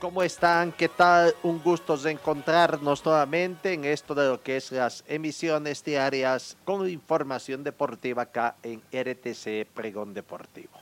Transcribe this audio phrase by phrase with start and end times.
[0.00, 0.72] ¿Cómo están?
[0.72, 1.34] ¿Qué tal?
[1.42, 6.88] Un gusto de encontrarnos nuevamente en esto de lo que es las emisiones diarias con
[6.88, 10.72] información deportiva acá en RTC Pregón Deportivo.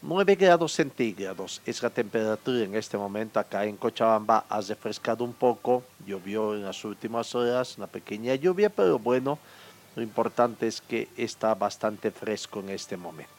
[0.00, 4.46] 9 grados centígrados es la temperatura en este momento acá en Cochabamba.
[4.48, 9.38] Ha refrescado un poco, llovió en las últimas horas, una pequeña lluvia, pero bueno,
[9.94, 13.37] lo importante es que está bastante fresco en este momento.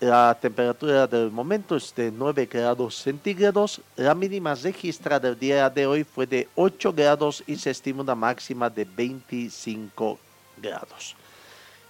[0.00, 3.82] La temperatura del momento es de 9 grados centígrados.
[3.96, 8.14] La mínima registrada el día de hoy fue de 8 grados y se estima una
[8.14, 10.18] máxima de 25
[10.56, 11.14] grados.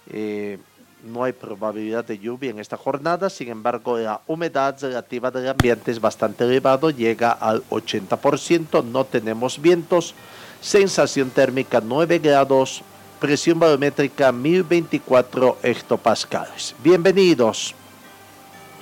[0.09, 0.57] Eh,
[1.05, 5.89] no hay probabilidad de lluvia en esta jornada, sin embargo la humedad relativa del ambiente
[5.89, 10.13] es bastante elevado, llega al 80%, no tenemos vientos,
[10.59, 12.83] sensación térmica 9 grados,
[13.21, 16.75] presión barométrica 1024 hectopascales.
[16.83, 17.73] Bienvenidos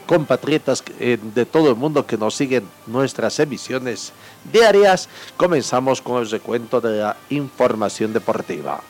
[0.09, 4.11] compatriotas eh, de todo el mundo que nos siguen nuestras emisiones
[4.51, 5.07] diarias.
[5.37, 8.81] Comenzamos con el recuento de la información deportiva.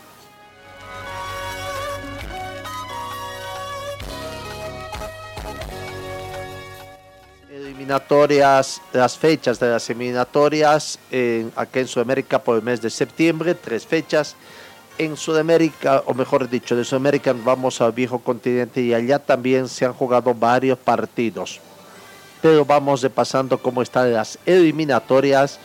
[7.51, 10.99] Eliminatorias, las fechas de las eliminatorias
[11.57, 14.37] aquí en Sudamérica por el mes de septiembre, tres fechas.
[14.99, 19.85] En Sudamérica, o mejor dicho, de Sudamérica vamos al viejo continente y allá también se
[19.85, 21.61] han jugado varios partidos.
[22.41, 25.57] Pero vamos repasando cómo están las eliminatorias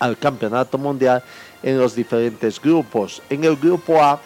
[0.00, 1.22] al campeonato mundial
[1.62, 3.22] en los diferentes grupos.
[3.30, 4.20] En el grupo A,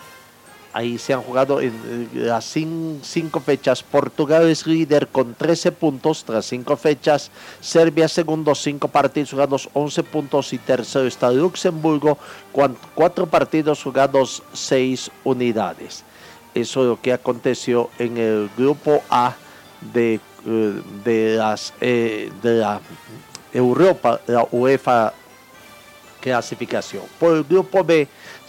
[0.73, 3.83] ahí se han jugado en las cinco fechas.
[3.83, 7.31] Portugal es líder con 13 puntos tras cinco fechas.
[7.61, 10.53] Serbia segundo, cinco partidos jugados, 11 puntos.
[10.53, 12.19] Y tercero está Luxemburgo
[12.53, 16.05] con cuatro partidos jugados, seis unidades.
[16.55, 19.35] Eso es lo que aconteció en el grupo A
[19.93, 20.21] de,
[21.05, 22.81] de, las, eh, de la
[23.53, 25.13] Europa, la UEFA
[26.21, 27.05] clasificación.
[27.19, 28.07] Por el grupo B,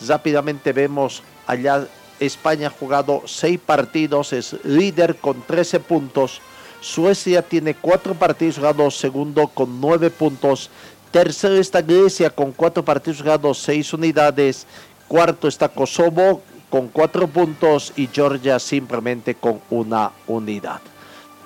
[0.07, 1.87] rápidamente vemos allá
[2.21, 6.39] España ha jugado seis partidos, es líder con 13 puntos.
[6.79, 10.69] Suecia tiene cuatro partidos jugados, segundo con nueve puntos.
[11.11, 14.67] Tercero está Grecia con cuatro partidos jugados, seis unidades.
[15.07, 20.79] Cuarto está Kosovo con cuatro puntos y Georgia simplemente con una unidad.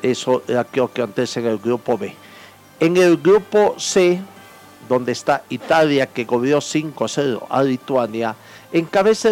[0.01, 2.13] Eso es lo que antes en el grupo B.
[2.79, 4.19] En el grupo C,
[4.87, 8.35] donde está Italia, que goleó 5-0 a Lituania,
[8.71, 9.29] encabeza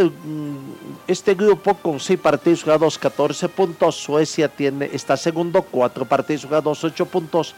[1.08, 3.96] este grupo con 6 partidos jugados, 14 puntos.
[3.96, 7.56] Suecia tiene, está segundo, 4 partidos jugados, 8 puntos.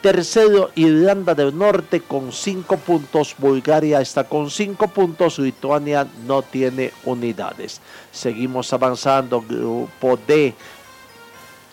[0.00, 3.34] Tercero, Irlanda del Norte con 5 puntos.
[3.36, 5.38] Bulgaria está con 5 puntos.
[5.38, 7.80] Lituania no tiene unidades.
[8.12, 9.40] Seguimos avanzando.
[9.40, 10.54] Grupo D.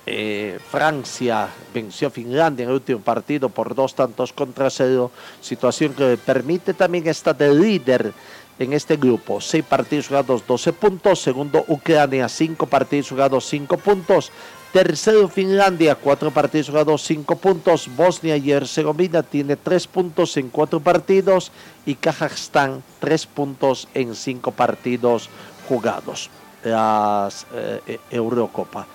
[0.07, 5.09] Eh, Francia venció a Finlandia en el último partido por dos tantos contra cero,
[5.41, 8.13] situación que permite también estar de líder
[8.59, 9.41] en este grupo.
[9.41, 11.21] Seis partidos jugados, 12 puntos.
[11.21, 14.31] Segundo, Ucrania, cinco partidos jugados, 5 puntos.
[14.71, 17.89] Tercero, Finlandia, cuatro partidos jugados, 5 puntos.
[17.95, 21.51] Bosnia y Herzegovina tiene 3 puntos en cuatro partidos.
[21.85, 25.29] Y Kazajstán, 3 puntos en 5 partidos
[25.67, 26.29] jugados.
[26.63, 28.87] Las eh, Eurocopa.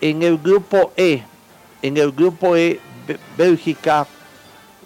[0.00, 1.22] En el grupo E,
[1.80, 2.80] en el grupo E,
[3.38, 4.06] Bélgica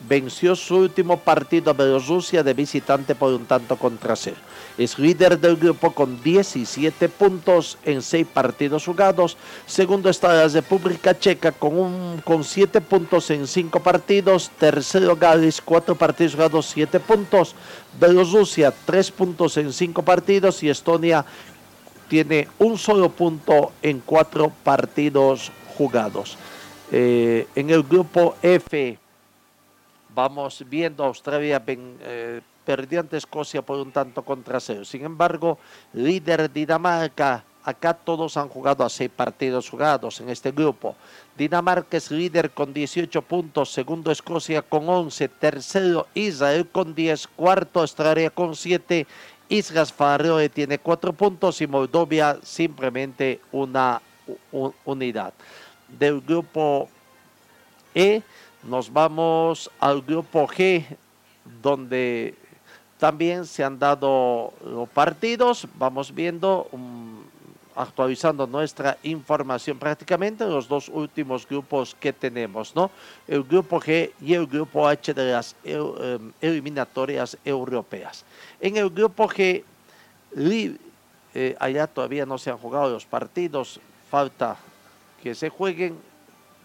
[0.09, 4.37] venció su último partido a Bielorrusia de visitante por un tanto contra cero.
[4.77, 9.37] Es líder del grupo con 17 puntos en 6 partidos jugados.
[9.67, 14.51] Segundo está la República Checa con, un, con 7 puntos en 5 partidos.
[14.59, 17.55] Tercero Gales, 4 partidos jugados, 7 puntos.
[18.01, 20.63] Bielorrusia, 3 puntos en 5 partidos.
[20.63, 21.25] Y Estonia
[22.09, 26.37] tiene un solo punto en 4 partidos jugados.
[26.91, 28.99] Eh, en el grupo F
[30.15, 34.85] vamos viendo a Australia eh, perdió ante Escocia por un tanto contra cero.
[34.85, 35.59] Sin embargo,
[35.93, 40.95] líder Dinamarca, acá todos han jugado a seis partidos jugados en este grupo.
[41.37, 47.81] Dinamarca es líder con 18 puntos, segundo Escocia con 11, tercero Israel con 10, cuarto
[47.81, 49.07] Australia con 7
[49.49, 54.01] Islas Faroe tiene cuatro puntos y Moldovia simplemente una
[54.85, 55.35] unidad.
[55.87, 56.89] Del grupo
[57.95, 58.23] E
[58.69, 60.85] nos vamos al grupo G,
[61.63, 62.35] donde
[62.99, 65.67] también se han dado los partidos.
[65.75, 67.23] Vamos viendo, um,
[67.77, 72.91] actualizando nuestra información prácticamente los dos últimos grupos que tenemos, ¿no?
[73.27, 78.25] El grupo G y el grupo H de las em, eliminatorias europeas.
[78.61, 79.65] En el grupo G,
[81.35, 84.57] eh, allá todavía no se han jugado los partidos, falta
[85.21, 85.97] que se jueguen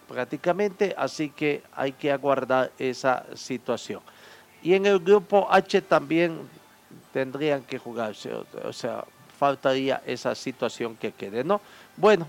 [0.09, 4.01] prácticamente, así que hay que aguardar esa situación.
[4.63, 6.39] Y en el grupo H también
[7.13, 9.05] tendrían que jugarse, o sea,
[9.37, 11.61] faltaría esa situación que quede, ¿no?
[11.95, 12.27] Bueno,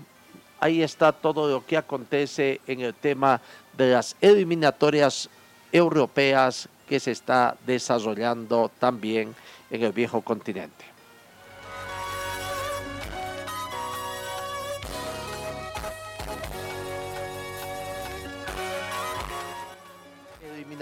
[0.59, 3.41] ahí está todo lo que acontece en el tema
[3.75, 5.29] de las eliminatorias
[5.71, 9.35] europeas que se está desarrollando también
[9.69, 10.90] en el viejo continente.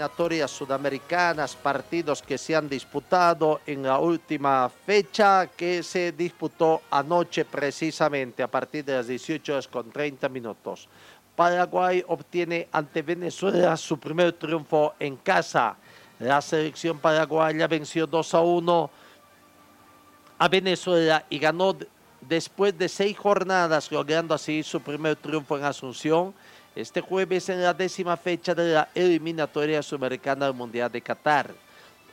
[0.00, 7.44] Eliminatorias sudamericanas, partidos que se han disputado en la última fecha que se disputó anoche
[7.44, 10.88] precisamente a partir de las 18 horas con 30 minutos.
[11.36, 15.76] Paraguay obtiene ante Venezuela su primer triunfo en casa.
[16.18, 18.90] La selección paraguaya venció 2 a 1
[20.38, 21.76] a Venezuela y ganó
[22.22, 26.32] después de seis jornadas, logrando así su primer triunfo en Asunción
[26.80, 31.54] este jueves en la décima fecha de la eliminatoria sudamericana del Mundial de Qatar.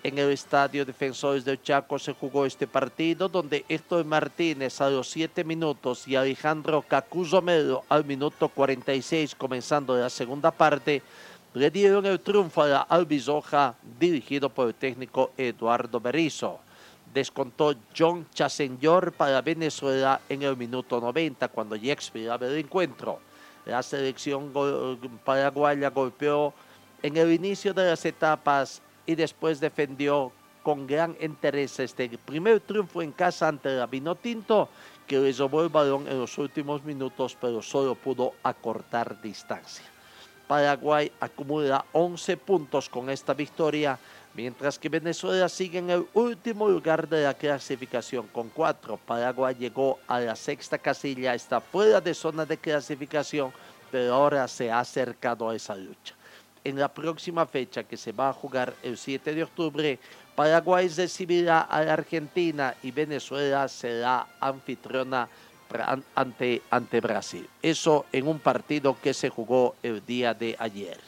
[0.03, 5.09] En el Estadio Defensores del Chaco se jugó este partido donde Héctor Martínez a los
[5.09, 11.01] 7 minutos y Alejandro Cacuzo Melo al minuto 46 comenzando la segunda parte
[11.53, 16.59] le dieron el triunfo a la Albizoja dirigido por el técnico Eduardo Berizzo.
[17.13, 23.19] Descontó John Chasenyor para Venezuela en el minuto 90 cuando ya expiraba el encuentro.
[23.67, 24.53] La selección
[25.25, 26.53] paraguaya golpeó
[27.03, 30.31] en el inicio de las etapas y después defendió
[30.63, 34.69] con gran interés este primer triunfo en casa ante la Tinto,
[35.05, 39.85] que le robó el balón en los últimos minutos, pero solo pudo acortar distancia.
[40.47, 43.99] Paraguay acumula 11 puntos con esta victoria
[44.37, 48.97] Mientras que Venezuela sigue en el último lugar de la clasificación con cuatro.
[48.97, 53.51] Paraguay llegó a la sexta casilla, está fuera de zona de clasificación,
[53.89, 56.13] pero ahora se ha acercado a esa lucha.
[56.63, 59.97] En la próxima fecha que se va a jugar el 7 de octubre,
[60.35, 65.27] Paraguay recibirá a la Argentina y Venezuela será anfitriona
[66.13, 67.49] ante, ante Brasil.
[67.63, 70.99] Eso en un partido que se jugó el día de ayer.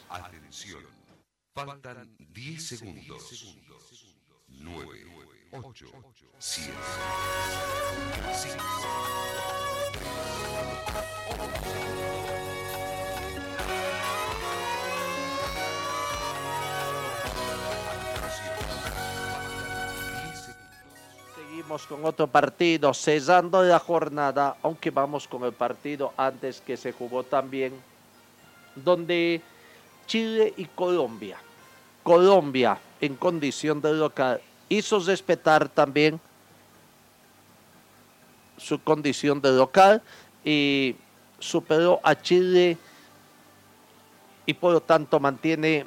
[1.52, 3.56] Faltan 10 segundos.
[4.48, 4.86] 9,
[5.52, 5.86] 8,
[6.38, 6.72] 7,
[8.32, 8.56] 6,
[21.34, 26.92] Seguimos con otro partido, cesando la jornada, aunque vamos con el partido antes que se
[26.92, 27.72] jugó también,
[28.76, 29.42] donde
[30.06, 31.38] Chile y Colombia.
[32.02, 36.20] Colombia en condición de local hizo respetar también
[38.56, 40.02] su condición de local
[40.44, 40.96] y
[41.38, 42.76] superó a Chile
[44.46, 45.86] y por lo tanto mantiene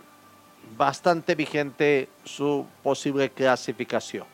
[0.77, 4.25] bastante vigente su posible clasificación.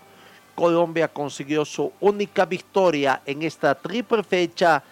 [0.56, 4.84] Colombia consiguió su única victoria en esta triple fecha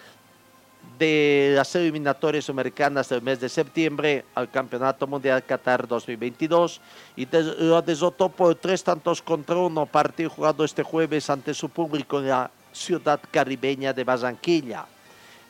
[0.97, 6.81] de las eliminatorias americanas del mes de septiembre al Campeonato Mundial Qatar 2022
[7.15, 7.27] y
[7.59, 12.29] lo desotó por tres tantos contra uno partido jugado este jueves ante su público en
[12.29, 14.85] la ciudad caribeña de Barranquilla.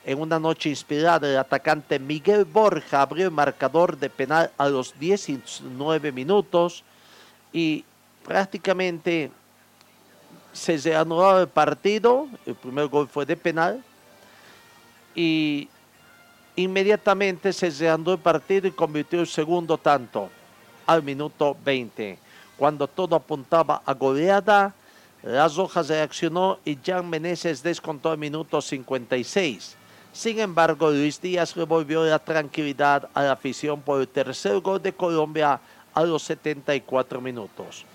[0.05, 4.97] En una noche inspirada, el atacante Miguel Borja abrió el marcador de penal a los
[4.97, 6.83] 19 minutos
[7.51, 7.83] y
[8.25, 9.31] prácticamente
[10.53, 12.27] se reanudó el partido.
[12.45, 13.83] El primer gol fue de penal
[15.17, 15.67] y
[16.55, 20.29] inmediatamente se reanudó el partido y convirtió el segundo tanto
[20.85, 22.19] al minuto 20.
[22.55, 24.75] Cuando todo apuntaba a goleada,
[25.23, 29.75] Las Rojas reaccionó y Jan Meneses descontó al minuto 56.
[30.13, 34.93] Sin embargo, Luis Díaz revolvió la tranquilidad a la afición por el tercer gol de
[34.93, 35.59] Colombia
[35.95, 37.85] a los 74 minutos.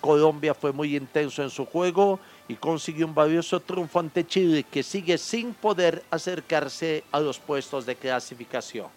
[0.00, 2.18] Colombia fue muy intenso en su juego
[2.52, 7.86] y consiguió un valioso triunfo ante Chile, que sigue sin poder acercarse a los puestos
[7.86, 8.88] de clasificación.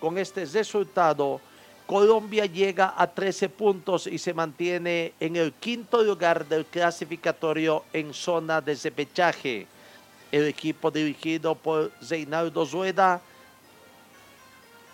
[0.00, 1.38] Con este resultado,
[1.86, 8.14] Colombia llega a 13 puntos y se mantiene en el quinto lugar del clasificatorio en
[8.14, 9.66] zona de repechaje.
[10.32, 13.20] El equipo dirigido por Reinaldo Zueda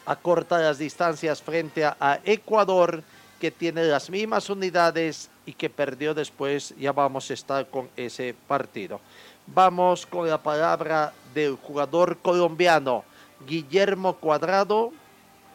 [0.04, 3.04] acorta las distancias frente a Ecuador,
[3.38, 6.74] que tiene las mismas unidades y que perdió después.
[6.78, 9.00] Ya vamos a estar con ese partido.
[9.46, 13.04] Vamos con la palabra del jugador colombiano
[13.46, 14.92] Guillermo Cuadrado,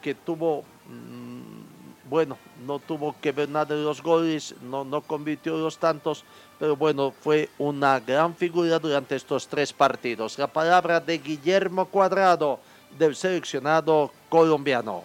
[0.01, 5.57] que tuvo, mm, bueno, no tuvo que ver nada de los goles, no, no convirtió
[5.57, 6.23] los tantos,
[6.59, 10.37] pero bueno, fue una gran figura durante estos tres partidos.
[10.37, 12.59] La palabra de Guillermo Cuadrado,
[12.97, 15.03] del seleccionado colombiano.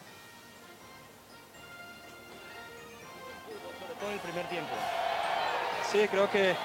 [4.10, 4.74] Todo el primer tiempo.
[5.88, 6.56] Sí, creo que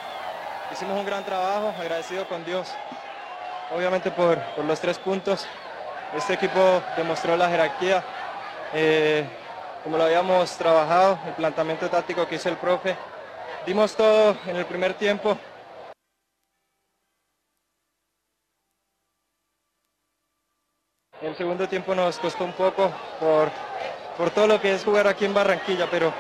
[0.74, 2.74] hicimos un gran trabajo, agradecido con Dios,
[3.72, 5.46] obviamente por, por los tres puntos.
[6.18, 8.04] Este equipo demostró la jerarquía,
[8.74, 9.28] eh,
[9.84, 12.98] como lo habíamos trabajado, el planteamiento táctico que hizo el profe.
[13.68, 15.38] Dimos todo en el primer tiempo.
[21.22, 23.52] El segundo tiempo nos costó un poco por,
[24.18, 26.12] por todo lo que es jugar aquí en Barranquilla, pero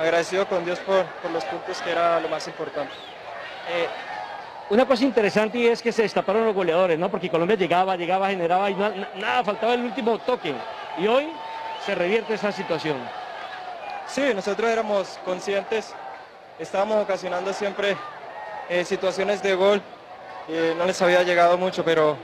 [0.00, 2.92] agradecido con Dios por, por los puntos que era lo más importante.
[3.68, 3.88] Eh,
[4.70, 7.10] una cosa interesante y es que se destaparon los goleadores, ¿no?
[7.10, 10.54] Porque Colombia llegaba, llegaba, generaba y na- na- nada, faltaba el último toque.
[10.98, 11.28] Y hoy
[11.84, 12.96] se revierte esa situación.
[14.06, 15.92] Sí, nosotros éramos conscientes,
[16.58, 17.96] estábamos ocasionando siempre
[18.68, 19.82] eh, situaciones de gol,
[20.48, 22.16] eh, no les había llegado mucho, pero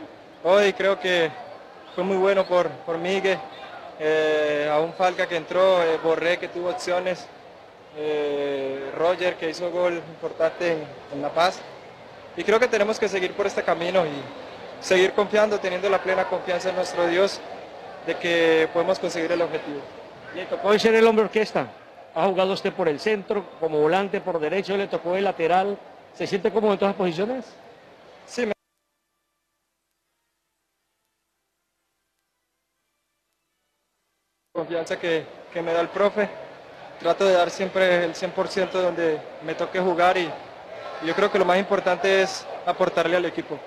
[0.44, 1.30] hoy creo que
[1.94, 3.38] fue muy bueno por, por Miguel,
[4.00, 7.26] eh, a un Falca que entró, eh, Borré que tuvo opciones,
[7.96, 10.84] eh, Roger que hizo gol importante en,
[11.14, 11.60] en La Paz.
[12.36, 14.10] Y creo que tenemos que seguir por este camino y
[14.80, 17.40] seguir confiando, teniendo la plena confianza en nuestro Dios
[18.06, 19.80] de que podemos conseguir el objetivo.
[20.34, 21.66] Le tocó ser el hombre orquesta.
[22.14, 25.78] Ha jugado usted por el centro, como volante, por derecho, le tocó el lateral.
[26.14, 27.44] ¿Se siente cómodo en todas las posiciones?
[28.26, 28.52] Sí, me-
[34.52, 36.28] confianza que, que me da el profe.
[37.00, 40.30] Trato de dar siempre el 100% donde me toque jugar y,
[41.04, 43.58] yo creo que lo más importante es aportarle al equipo.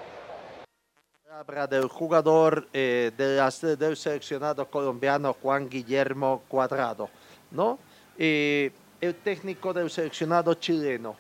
[1.24, 7.10] Palabra del jugador eh, del seleccionado colombiano Juan Guillermo Cuadrado,
[7.52, 7.78] ¿no?
[8.18, 11.16] Eh, el técnico del seleccionado chileno,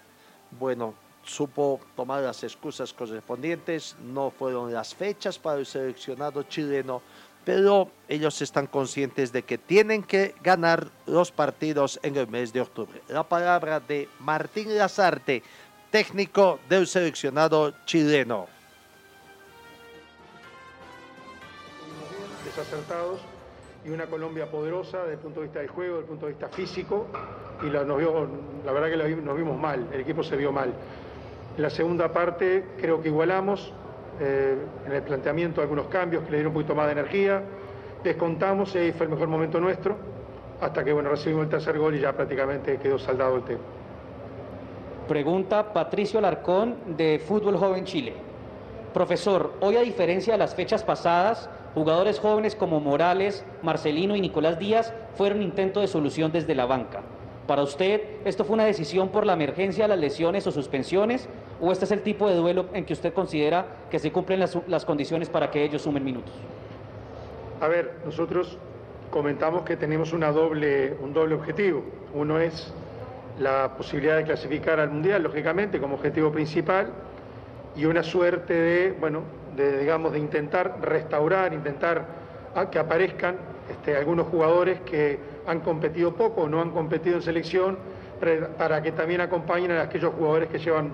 [0.51, 7.01] bueno, supo tomar las excusas correspondientes, no fueron las fechas para el seleccionado chileno,
[7.49, 12.61] pero ellos están conscientes de que tienen que ganar los partidos en el mes de
[12.61, 13.01] octubre.
[13.07, 15.41] La palabra de Martín Lazarte,
[15.89, 18.45] técnico del seleccionado chileno.
[22.45, 23.19] desacertados
[23.83, 26.31] y una Colombia poderosa desde el punto de vista del juego, desde el punto de
[26.33, 27.07] vista físico
[27.63, 28.29] y la, nos vio-
[28.63, 30.71] la verdad que la nos vimos mal, el equipo se vio mal.
[31.57, 33.73] En la segunda parte creo que igualamos
[34.19, 37.41] eh, en el planteamiento algunos cambios que le dieron un poquito más de energía,
[38.03, 39.95] descontamos y ahí fue el mejor momento nuestro
[40.61, 43.61] hasta que bueno recibimos el tercer gol y ya prácticamente quedó saldado el tema.
[45.07, 48.13] Pregunta Patricio Alarcón de Fútbol Joven Chile.
[48.93, 54.59] Profesor, hoy a diferencia de las fechas pasadas, jugadores jóvenes como Morales, Marcelino y Nicolás
[54.59, 57.01] Díaz fueron intento de solución desde la banca.
[57.47, 61.27] Para usted, ¿esto fue una decisión por la emergencia las lesiones o suspensiones?
[61.61, 64.85] ¿O este es el tipo de duelo en que usted considera que se cumplen las,
[64.85, 66.33] condiciones para que ellos sumen minutos?
[67.59, 68.57] A ver, nosotros
[69.09, 70.95] comentamos que tenemos un doble
[71.33, 71.83] objetivo.
[72.13, 72.73] Uno es
[73.39, 76.91] la posibilidad de clasificar al Mundial, lógicamente, como objetivo principal,
[77.75, 79.23] y una suerte de, bueno,
[79.55, 82.05] de, digamos, de intentar restaurar, intentar
[82.55, 83.37] ah, que aparezcan
[83.69, 87.77] este, algunos jugadores que han competido poco o no han competido en selección,
[88.57, 90.91] para que también acompañen a aquellos jugadores que llevan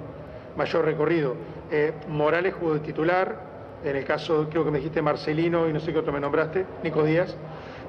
[0.55, 1.35] mayor recorrido.
[1.71, 5.79] Eh, Morales jugó de titular, en el caso, creo que me dijiste Marcelino y no
[5.79, 7.35] sé qué otro me nombraste, Nico Díaz.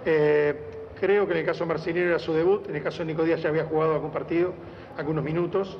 [0.04, 0.54] Eh,
[1.00, 3.25] creo que en el caso de Marcelino era su debut, en el caso de Nico
[3.25, 4.52] Díaz ya había jugado algún partido,
[4.96, 5.78] algunos minutos.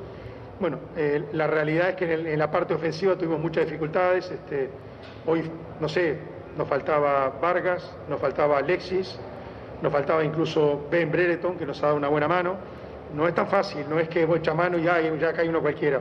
[0.59, 4.31] Bueno, eh, la realidad es que en, la parte ofensiva tuvimos muchas dificultades.
[4.31, 4.71] Este,
[5.26, 5.43] hoy,
[5.81, 6.19] no sé,
[6.57, 9.19] nos faltaba Vargas, nos faltaba Alexis,
[9.83, 12.57] nos faltaba incluso Ben Brereton, que nos ha dado una buena mano.
[13.14, 16.00] No es tan fácil, no es que echa mano y ya, ya cae uno cualquiera.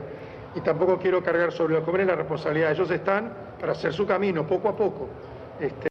[0.56, 2.72] Y tampoco quiero cargar sobre los jóvenes la responsabilidad.
[2.72, 5.06] Ellos están para hacer su camino poco a poco.
[5.60, 5.88] Este,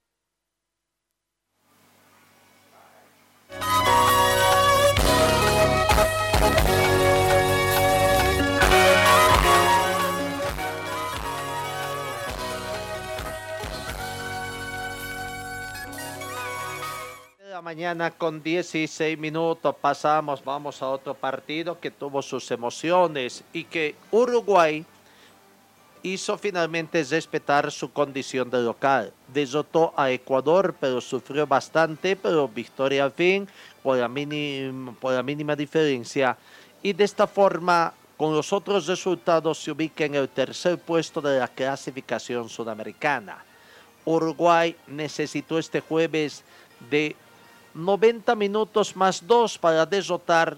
[17.65, 23.95] mañana con 16 minutos pasamos, vamos a otro partido que tuvo sus emociones y que
[24.11, 24.85] Uruguay
[26.03, 29.11] hizo finalmente respetar su condición de local.
[29.33, 33.47] Desotó a Ecuador, pero sufrió bastante, pero victoria al fin
[33.81, 36.37] por la, mínima, por la mínima diferencia.
[36.83, 41.39] Y de esta forma, con los otros resultados, se ubica en el tercer puesto de
[41.39, 43.43] la clasificación sudamericana.
[44.05, 46.43] Uruguay necesitó este jueves
[46.91, 47.15] de
[47.75, 50.57] 90 minutos más 2 para derrotar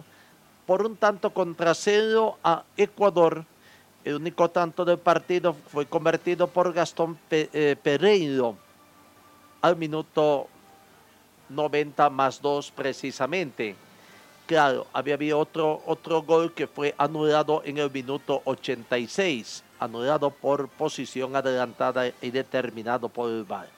[0.68, 3.44] por un tanto contra cero a Ecuador.
[4.06, 8.56] El único tanto del partido fue convertido por Gastón eh, Pereiro
[9.62, 10.48] al minuto
[11.50, 13.76] 90 más 2 precisamente.
[14.46, 20.70] Claro, había habido otro, otro gol que fue anulado en el minuto 86, anulado por
[20.70, 23.77] posición adelantada y determinado por el VAR.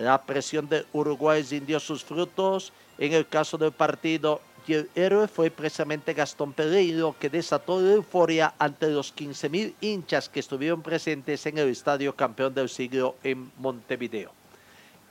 [0.00, 4.40] La presión de Uruguay rindió sus frutos en el caso del partido
[4.74, 10.40] el héroe fue precisamente Gastón Pereiro que desató la euforia ante los 15.000 hinchas que
[10.40, 14.32] estuvieron presentes en el Estadio Campeón del Siglo en Montevideo.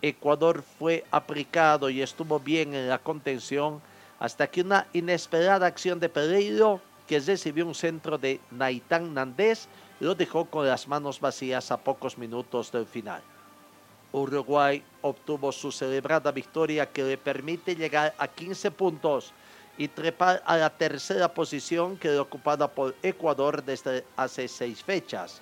[0.01, 3.81] Ecuador fue aplicado y estuvo bien en la contención
[4.19, 9.67] hasta que una inesperada acción de Pereiro, que recibió un centro de Naitán Nandés,
[9.99, 13.21] lo dejó con las manos vacías a pocos minutos del final.
[14.11, 19.33] Uruguay obtuvo su celebrada victoria que le permite llegar a 15 puntos
[19.77, 25.41] y trepar a la tercera posición que es ocupada por Ecuador desde hace seis fechas.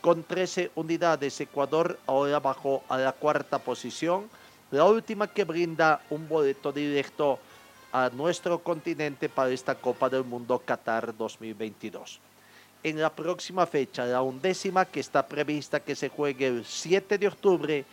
[0.00, 4.28] Con 13 unidades, Ecuador ahora bajó a la cuarta posición,
[4.70, 7.38] la última que brinda un boleto directo
[7.92, 12.20] a nuestro continente para esta Copa del Mundo Qatar 2022.
[12.82, 17.28] En la próxima fecha, la undécima que está prevista que se juegue el 7 de
[17.28, 17.84] octubre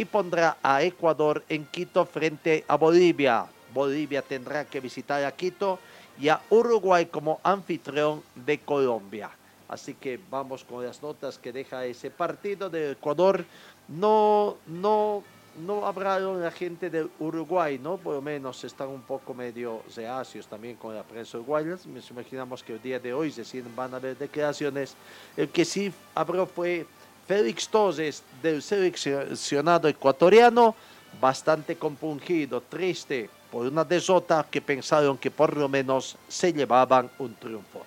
[0.00, 3.44] y pondrá a Ecuador en Quito frente a Bolivia.
[3.74, 5.78] Bolivia tendrá que visitar a Quito
[6.18, 9.28] y a Uruguay como anfitrión de Colombia.
[9.68, 13.44] Así que vamos con las notas que deja ese partido de Ecuador.
[13.88, 15.22] No, no,
[15.66, 17.98] no hablaron la gente de Uruguay, ¿no?
[17.98, 21.76] Por lo menos están un poco medio reacios también con la prensa uruguaya.
[21.84, 23.34] Nos imaginamos que el día de hoy
[23.76, 24.96] van a haber declaraciones.
[25.36, 26.86] El que sí habló fue
[27.30, 30.74] Félix Torres del seleccionado ecuatoriano,
[31.20, 37.32] bastante compungido, triste por una desota que pensaron que por lo menos se llevaban un
[37.36, 37.86] triunfo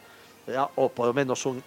[0.76, 1.62] o por lo menos un,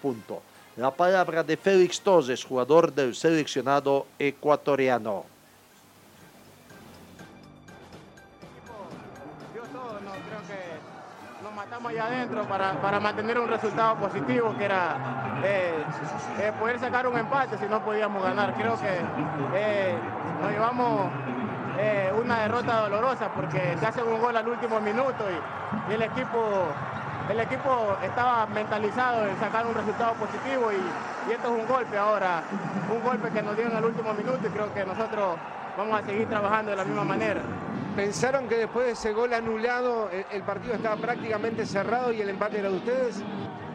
[0.00, 0.40] punto.
[0.78, 5.26] La palabra de Félix Torres, jugador del seleccionado ecuatoriano.
[11.86, 14.96] Allá adentro para, mantener un resultado positivo que era
[15.44, 15.84] eh,
[16.40, 18.54] eh, poder sacar un empate si no podíamos ganar.
[18.54, 19.00] Creo que
[19.54, 19.94] eh,
[20.42, 21.10] nos llevamos
[22.20, 25.24] una derrota dolorosa porque se hace un gol al último minuto
[25.88, 26.66] y el equipo
[27.30, 32.42] el equipo estaba mentalizado en sacar un resultado positivo y, esto es un golpe ahora,
[32.90, 35.36] un golpe que nos dio en el último minuto y creo que nosotros
[35.78, 37.40] vamos a seguir trabajando de la misma manera.
[37.94, 42.58] ¿Pensaron que después de ese gol anulado el, partido estaba prácticamente cerrado y el empate
[42.58, 43.16] era de ustedes?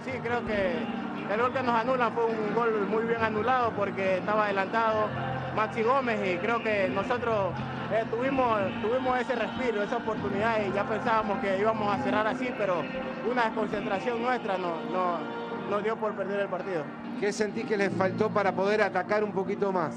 [0.03, 4.17] Sí, creo que el gol que nos anulan fue un gol muy bien anulado porque
[4.17, 5.07] estaba adelantado
[5.55, 7.53] Maxi Gómez y creo que nosotros
[7.93, 12.53] eh, tuvimos, tuvimos ese respiro, esa oportunidad y ya pensábamos que íbamos a cerrar así,
[12.57, 12.83] pero
[13.29, 16.83] una desconcentración nuestra nos no, dio por perder el partido.
[17.19, 19.95] ¿Qué sentí que les faltó para poder atacar un poquito más?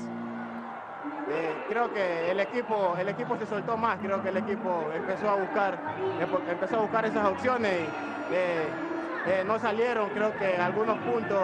[1.28, 5.28] Eh, creo que el equipo, el equipo se soltó más, creo que el equipo empezó
[5.28, 5.76] a buscar,
[6.48, 7.80] empezó a buscar esas opciones
[8.30, 11.42] y eh, no salieron, creo que algunos puntos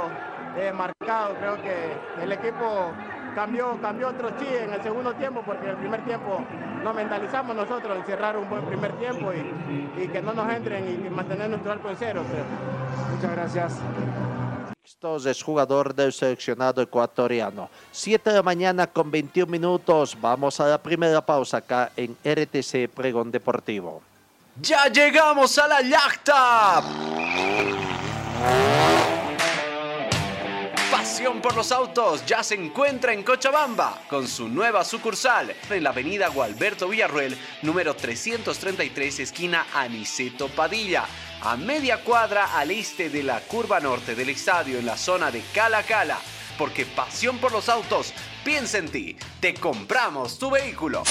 [0.74, 2.92] marcados, creo que el equipo
[3.34, 6.44] cambió, cambió otro chi en el segundo tiempo porque en el primer tiempo
[6.82, 11.10] nos mentalizamos nosotros en cerrar un buen primer tiempo y, que no nos entren y,
[11.10, 12.22] mantener nuestro arco en cero.
[13.14, 13.80] Muchas gracias.
[15.26, 17.70] Es jugador del seleccionado ecuatoriano.
[17.92, 20.16] 7 de la mañana con 21 minutos.
[20.20, 24.02] Vamos a la primera pausa acá en RTC Pregón Deportivo.
[24.60, 26.82] ¡Ya llegamos a la yachta!
[30.90, 35.90] Pasión por los autos ya se encuentra en Cochabamba con su nueva sucursal en la
[35.90, 41.06] avenida Gualberto Villarruel, número 333, esquina Aniceto Padilla,
[41.44, 45.42] a media cuadra al este de la curva norte del estadio en la zona de
[45.52, 46.18] Cala Cala.
[46.56, 48.12] Porque pasión por los autos,
[48.44, 51.02] piensa en ti, te compramos tu vehículo.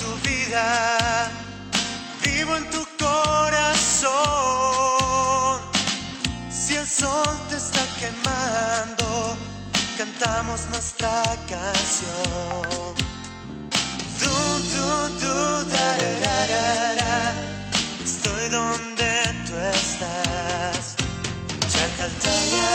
[0.00, 1.30] Tu vida,
[2.24, 2.80] vivo en tu
[6.50, 9.36] si el sol te está quemando,
[9.98, 12.94] cantamos nuestra canción.
[18.04, 19.12] Estoy donde
[19.46, 20.96] tú estás.
[21.68, 22.70] Chacaltaya.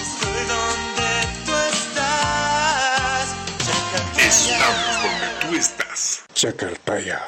[0.00, 1.10] Estoy donde
[1.46, 3.26] tú estás.
[3.58, 4.26] Chacaltaya.
[4.28, 6.24] Estamos donde tú estás.
[6.34, 7.20] Chacartaya.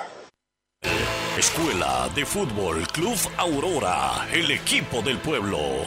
[1.38, 5.87] Escuela de Fútbol Club Aurora, el equipo del pueblo.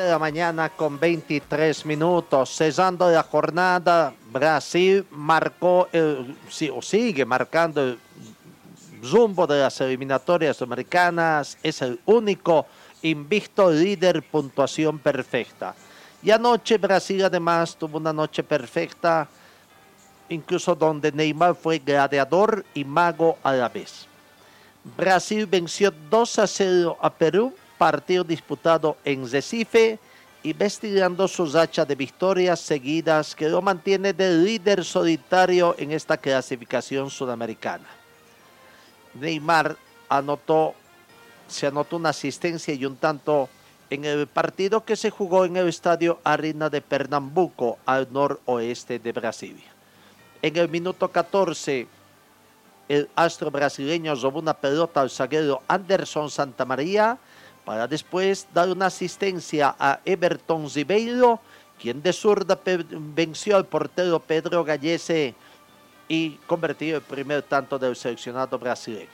[0.00, 5.88] De la mañana con 23 minutos, cesando la jornada, Brasil marcó,
[6.74, 7.98] o sigue marcando el
[9.46, 12.66] de las eliminatorias americanas, es el único
[13.02, 15.74] invicto líder puntuación perfecta.
[16.22, 19.26] Y anoche Brasil además tuvo una noche perfecta,
[20.28, 24.06] incluso donde Neymar fue gladiador y mago a la vez.
[24.96, 29.98] Brasil venció 2 a 0 a Perú partido disputado en Recife
[30.42, 36.18] y investigando su racha de victorias seguidas que lo mantiene de líder solitario en esta
[36.18, 37.88] clasificación sudamericana.
[39.14, 39.78] Neymar
[40.10, 40.74] anotó,
[41.48, 43.48] se anotó una asistencia y un tanto
[43.88, 49.12] en el partido que se jugó en el estadio Arena de Pernambuco al noroeste de
[49.12, 49.72] Brasilia.
[50.42, 51.88] En el minuto 14,
[52.90, 57.18] el astro brasileño robó una pelota al zaguero Anderson Santamaría
[57.64, 61.40] para después dar una asistencia a Everton Ribeiro,
[61.80, 65.34] quien de zurda venció al portero Pedro Gallese
[66.08, 69.08] y convirtió el primer tanto del seleccionado brasileño.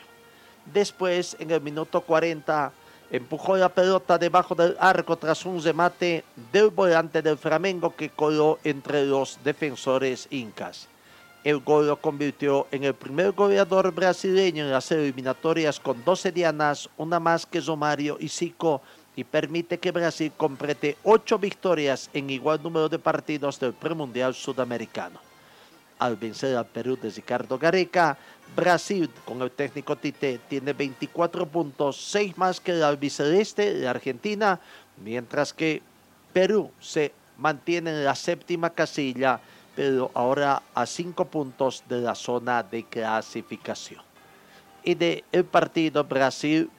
[0.65, 2.73] Después, en el minuto 40,
[3.11, 8.59] empujó la pelota debajo del arco tras un remate del volante del Flamengo que coló
[8.65, 10.89] entre los defensores incas.
[11.47, 16.91] El gol lo convirtió en el primer goleador brasileño en las eliminatorias con 12 dianas,
[16.97, 18.83] una más que Romario y Zico,
[19.15, 25.21] y permite que Brasil complete ocho victorias en igual número de partidos del premundial sudamericano.
[26.01, 28.19] Al vencer al Perú de Ricardo Gareca,
[28.57, 34.59] Brasil con el técnico Tite tiene 24 puntos, 6 más que el albiceleste de Argentina,
[34.97, 35.81] mientras que
[36.33, 39.41] Perú se mantiene en la séptima casilla
[39.77, 44.03] pero ahora a cinco puntos de la zona de clasificación.
[44.83, 46.71] Y de el partido Brasil-Perú,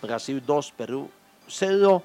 [0.00, 1.10] Brasil 2, Perú
[1.46, 2.02] 0,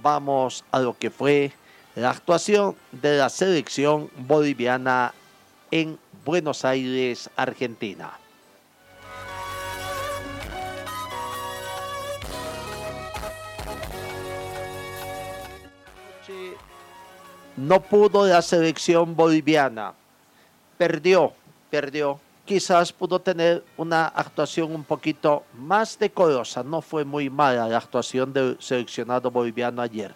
[0.00, 1.52] vamos a lo que fue
[1.96, 5.12] la actuación de la selección boliviana
[5.70, 8.12] en Buenos Aires, Argentina.
[17.58, 19.92] No pudo la selección boliviana.
[20.76, 21.32] Perdió,
[21.70, 22.20] perdió.
[22.44, 26.62] Quizás pudo tener una actuación un poquito más decorosa.
[26.62, 30.14] No fue muy mala la actuación del seleccionado boliviano ayer.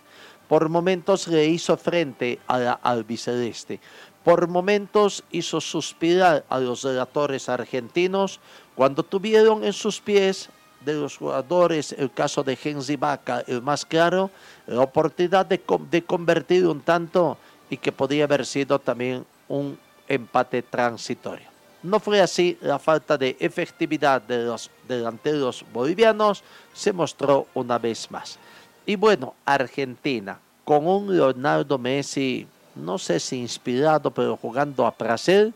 [0.48, 3.80] Por momentos le hizo frente a la albiceleste.
[4.22, 8.38] Por momentos hizo suspirar a los relatores argentinos
[8.76, 10.48] cuando tuvieron en sus pies
[10.84, 14.30] de los jugadores, el caso de Henry Vaca, el más claro,
[14.66, 17.38] la oportunidad de, de convertir un tanto
[17.70, 21.46] y que podía haber sido también un empate transitorio.
[21.82, 28.08] No fue así, la falta de efectividad de los delanteros bolivianos se mostró una vez
[28.10, 28.38] más.
[28.86, 35.52] Y bueno, Argentina, con un Leonardo Messi, no sé si inspirado, pero jugando a placer,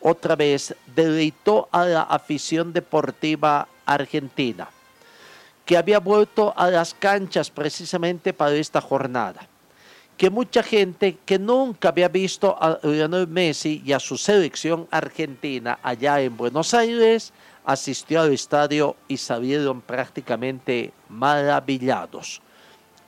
[0.00, 4.68] otra vez deleitó a la afición deportiva argentina,
[5.64, 9.46] que había vuelto a las canchas precisamente para esta jornada.
[10.16, 15.78] Que mucha gente que nunca había visto a Lionel Messi y a su selección argentina
[15.82, 17.32] allá en Buenos Aires,
[17.64, 22.42] asistió al estadio y salieron prácticamente maravillados,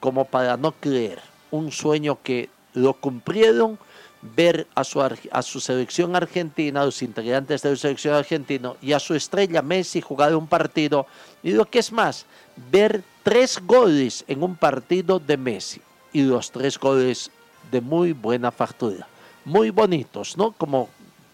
[0.00, 3.78] como para no creer, un sueño que lo cumplieron
[4.22, 8.92] ver a su, a su selección argentina, a los integrantes de la selección argentina y
[8.92, 11.06] a su estrella Messi jugar un partido.
[11.42, 12.24] Y lo que es más,
[12.70, 15.80] ver tres goles en un partido de Messi.
[16.12, 17.30] Y los tres goles
[17.70, 19.06] de muy buena factura.
[19.44, 20.52] Muy bonitos, ¿no?
[20.52, 20.88] Como,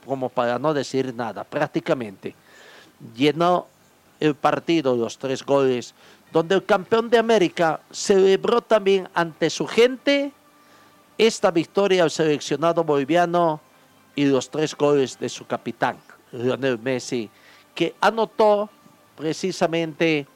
[0.06, 2.34] como para no decir nada, prácticamente.
[3.14, 3.66] Llenó
[4.18, 5.94] el partido, los tres goles,
[6.32, 10.32] donde el campeón de América celebró también ante su gente
[11.18, 13.60] esta victoria al seleccionado boliviano
[14.14, 15.98] y los tres goles de su capitán,
[16.30, 17.28] Lionel Messi,
[17.74, 18.70] que anotó
[19.16, 20.26] precisamente,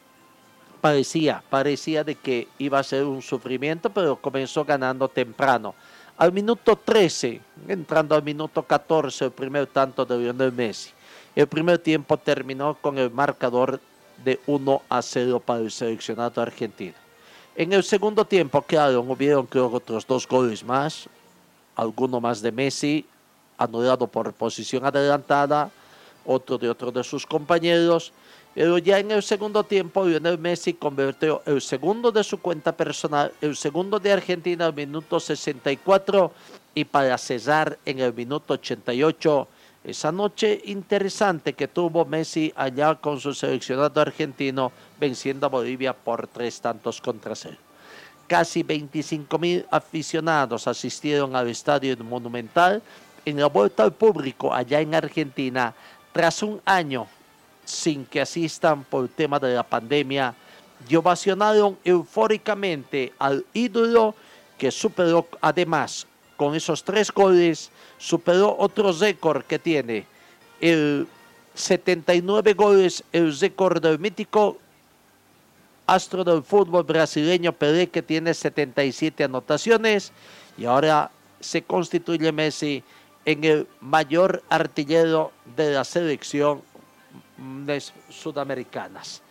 [0.80, 5.74] parecía, parecía de que iba a ser un sufrimiento, pero comenzó ganando temprano.
[6.18, 10.90] Al minuto 13, entrando al minuto 14, el primer tanto de Lionel Messi.
[11.34, 13.80] El primer tiempo terminó con el marcador
[14.22, 17.01] de 1 a 0 para el seleccionado argentino.
[17.54, 21.06] En el segundo tiempo, claro, hubieron creo otros dos goles más,
[21.76, 23.04] alguno más de Messi,
[23.58, 25.70] anulado por posición adelantada,
[26.24, 28.12] otro de otro de sus compañeros,
[28.54, 33.32] pero ya en el segundo tiempo Lionel Messi convirtió el segundo de su cuenta personal,
[33.42, 36.32] el segundo de Argentina al minuto 64
[36.74, 39.48] y para cesar en el minuto 88
[39.84, 46.28] esa noche interesante que tuvo Messi allá con su seleccionado argentino venciendo a Bolivia por
[46.28, 47.56] tres tantos contra cero.
[48.28, 52.80] Casi 25 mil aficionados asistieron al estadio Monumental
[53.24, 55.74] en la vuelta al público allá en Argentina
[56.12, 57.08] tras un año
[57.64, 60.34] sin que asistan por tema de la pandemia
[60.88, 64.14] y ovacionaron eufóricamente al ídolo
[64.56, 70.06] que superó además con esos tres goles superó otro récord que tiene.
[70.60, 71.06] El
[71.54, 74.58] 79 goles, el récord del mítico
[75.86, 80.12] astro del fútbol brasileño Pelé, que tiene 77 anotaciones.
[80.56, 82.82] Y ahora se constituye Messi
[83.24, 86.62] en el mayor artillero de la selección
[88.08, 89.22] sudamericanas.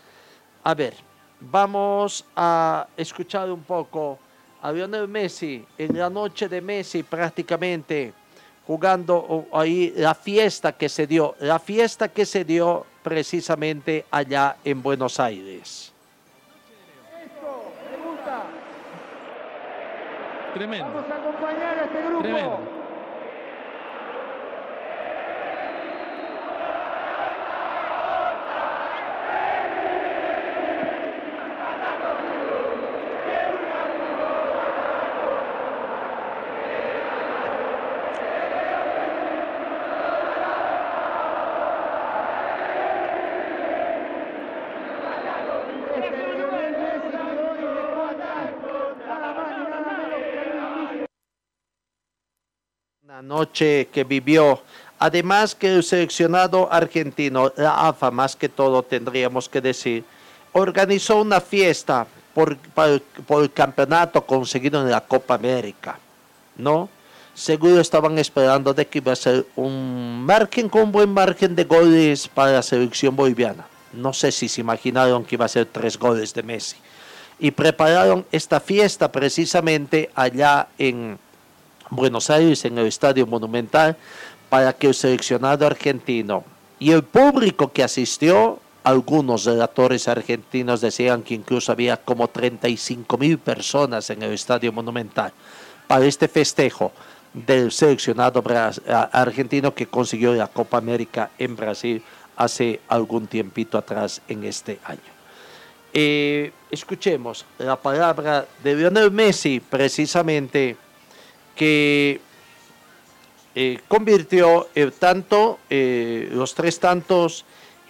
[0.63, 0.95] A ver,
[1.39, 4.19] vamos a escuchar un poco
[4.61, 8.13] a Lionel Messi en la noche de Messi prácticamente
[8.65, 14.81] jugando ahí la fiesta que se dio, la fiesta que se dio precisamente allá en
[14.81, 15.91] Buenos Aires.
[20.53, 20.85] Tremendo.
[20.93, 22.21] Vamos a acompañar a este grupo.
[22.21, 22.80] Tremendo.
[53.41, 54.61] Noche que vivió.
[54.99, 60.03] Además que el seleccionado argentino, la AFA más que todo tendríamos que decir,
[60.51, 62.55] organizó una fiesta por,
[63.27, 65.97] por el campeonato conseguido en la Copa América,
[66.55, 66.87] ¿no?
[67.33, 71.63] Seguro estaban esperando de que iba a ser un margen con un buen margen de
[71.63, 73.65] goles para la selección boliviana.
[73.93, 76.77] No sé si se imaginaron que iba a ser tres goles de Messi.
[77.39, 81.17] Y prepararon esta fiesta precisamente allá en,
[81.91, 83.97] Buenos Aires en el Estadio Monumental
[84.49, 86.45] para que el seleccionado argentino
[86.79, 93.37] y el público que asistió, algunos relatores argentinos decían que incluso había como 35 mil
[93.37, 95.33] personas en el Estadio Monumental
[95.85, 96.93] para este festejo
[97.33, 98.41] del seleccionado
[99.11, 102.01] argentino que consiguió la Copa América en Brasil
[102.37, 104.99] hace algún tiempito atrás en este año.
[105.93, 110.77] Eh, escuchemos la palabra de Lionel Messi precisamente
[111.55, 112.21] que
[113.53, 117.45] eh, convirtió el tanto, eh, los tres tantos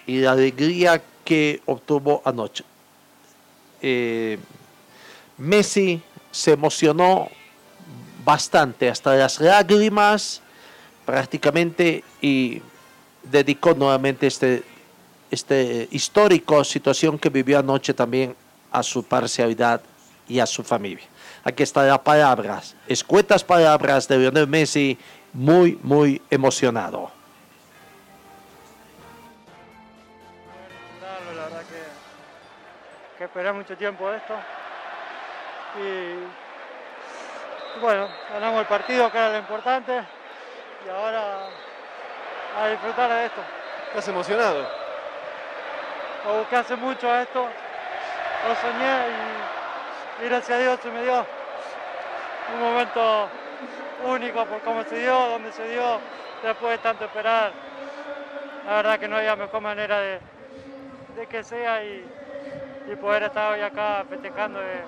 [0.08, 2.64] y la alegría que obtuvo anoche.
[3.82, 4.40] Eh,
[5.38, 7.30] Messi se emocionó
[8.24, 10.42] bastante, hasta las lágrimas
[11.06, 12.62] prácticamente y
[13.24, 14.64] dedicó nuevamente este,
[15.30, 18.36] este histórico situación que vivió anoche también
[18.72, 19.82] a su parcialidad
[20.28, 21.06] y a su familia.
[21.44, 24.98] Aquí están las palabras, escuetas palabras de Lionel Messi,
[25.34, 27.12] muy, muy emocionado.
[31.02, 34.36] La verdad que, que esperé mucho tiempo esto.
[35.80, 36.16] Y
[37.80, 40.04] bueno, ganamos el partido, que era lo importante.
[40.86, 41.48] Y ahora
[42.58, 43.42] a disfrutar de esto.
[43.88, 44.68] ¿Estás emocionado?
[46.26, 47.48] Lo busqué hace mucho a esto.
[48.48, 49.51] Lo soñé y,
[50.20, 51.26] y gracias a Dios se me dio
[52.54, 53.30] un momento
[54.06, 56.00] único por cómo se dio, donde se dio,
[56.44, 57.52] después de tanto esperar.
[58.66, 60.20] La verdad que no había mejor manera de,
[61.16, 62.06] de que sea y,
[62.92, 64.82] y poder estar hoy acá festejando es,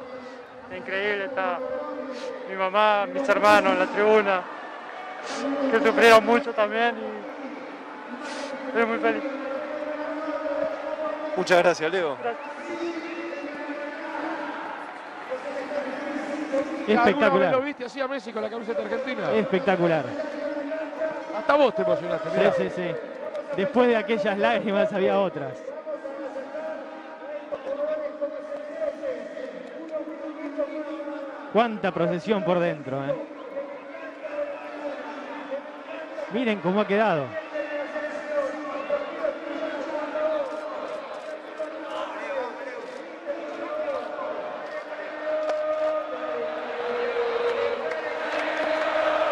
[0.72, 1.26] es increíble.
[1.26, 1.60] Está
[2.50, 4.42] mi mamá, mis hermanos en la tribuna,
[5.72, 9.24] que sufrieron mucho también y estoy muy feliz.
[11.36, 12.18] Muchas gracias, Leo.
[16.88, 17.24] Espectacular.
[17.24, 19.32] ¿Alguna vez lo viste así a Messi con la camiseta argentina?
[19.34, 20.06] Espectacular.
[21.38, 22.54] Hasta vos te emocionaste, Sí, mirá.
[22.54, 22.92] sí, sí.
[23.58, 25.54] Después de aquellas lágrimas había otras.
[31.52, 33.14] Cuánta procesión por dentro, ¿eh?
[36.32, 37.28] Miren cómo ha quedado.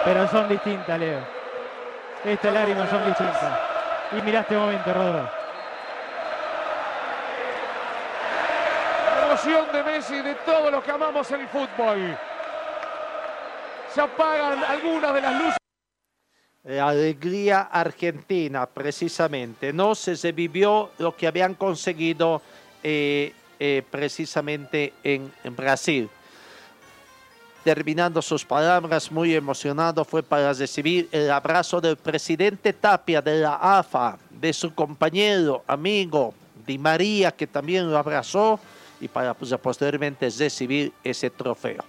[0.03, 1.19] Pero son distintas, Leo.
[2.25, 3.59] Estas lágrimas son distintas.
[4.11, 5.29] Y mirá este momento, Rodro.
[9.05, 12.17] La emoción de Messi, de todos los que amamos el fútbol.
[13.93, 15.57] Se apagan algunas de las luces.
[16.63, 19.73] La alegría argentina, precisamente.
[19.73, 22.41] No se, se vivió lo que habían conseguido
[22.83, 26.09] eh, eh, precisamente en, en Brasil.
[27.63, 33.55] Terminando sus palabras, muy emocionado, fue para recibir el abrazo del presidente Tapia de la
[33.55, 36.33] AFA, de su compañero, amigo
[36.65, 38.59] Di María, que también lo abrazó,
[38.99, 41.83] y para pues, posteriormente recibir ese trofeo.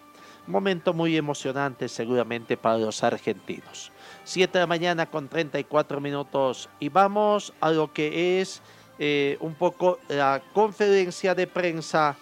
[0.47, 3.93] Momento muy emocionante seguramente para los argentinos.
[4.25, 8.61] 7 de la mañana con 34 minutos y vamos a lo que es
[8.99, 12.17] eh, un poco la conferencia de prensa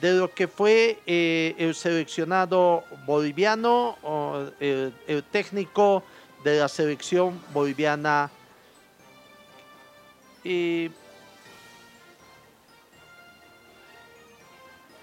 [0.00, 6.02] de lo que fue eh, el seleccionado boliviano, o el, el técnico
[6.44, 8.30] de la selección boliviana.
[10.44, 10.90] Y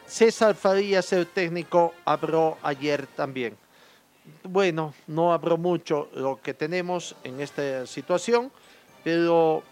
[0.07, 3.57] César Farías, el técnico, habló ayer también.
[4.43, 8.51] Bueno, no habló mucho lo que tenemos en esta situación,
[9.03, 9.63] pero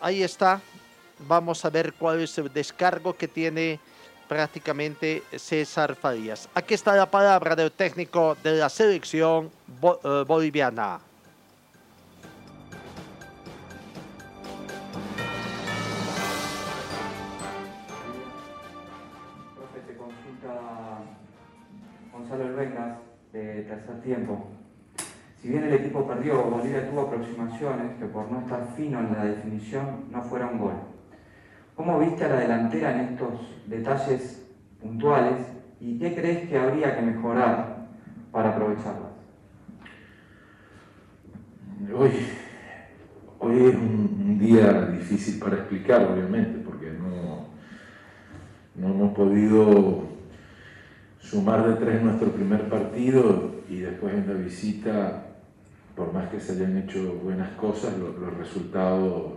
[0.00, 0.60] ahí está.
[1.20, 3.80] Vamos a ver cuál es el descargo que tiene
[4.28, 6.48] prácticamente César Farías.
[6.54, 9.50] Aquí está la palabra del técnico de la selección
[9.82, 11.00] eh, boliviana.
[19.54, 20.98] Profe, te consulta
[22.12, 22.98] Gonzalo Elvengas
[23.32, 24.48] de Tercer Tiempo.
[25.40, 29.24] Si bien el equipo perdió, Bolivia tuvo aproximaciones que por no estar fino en la
[29.24, 30.95] definición no fuera un gol.
[31.76, 33.34] ¿Cómo viste a la delantera en estos
[33.66, 34.42] detalles
[34.80, 35.46] puntuales
[35.78, 37.88] y qué crees que habría que mejorar
[38.32, 39.12] para aprovecharlas?
[41.94, 42.10] Hoy,
[43.38, 47.46] hoy es un, día difícil para explicar, obviamente, porque no,
[48.74, 50.04] no hemos podido
[51.18, 55.26] sumar de tres nuestro primer partido y después en la visita,
[55.94, 59.32] por más que se hayan hecho buenas cosas, lo- los resultados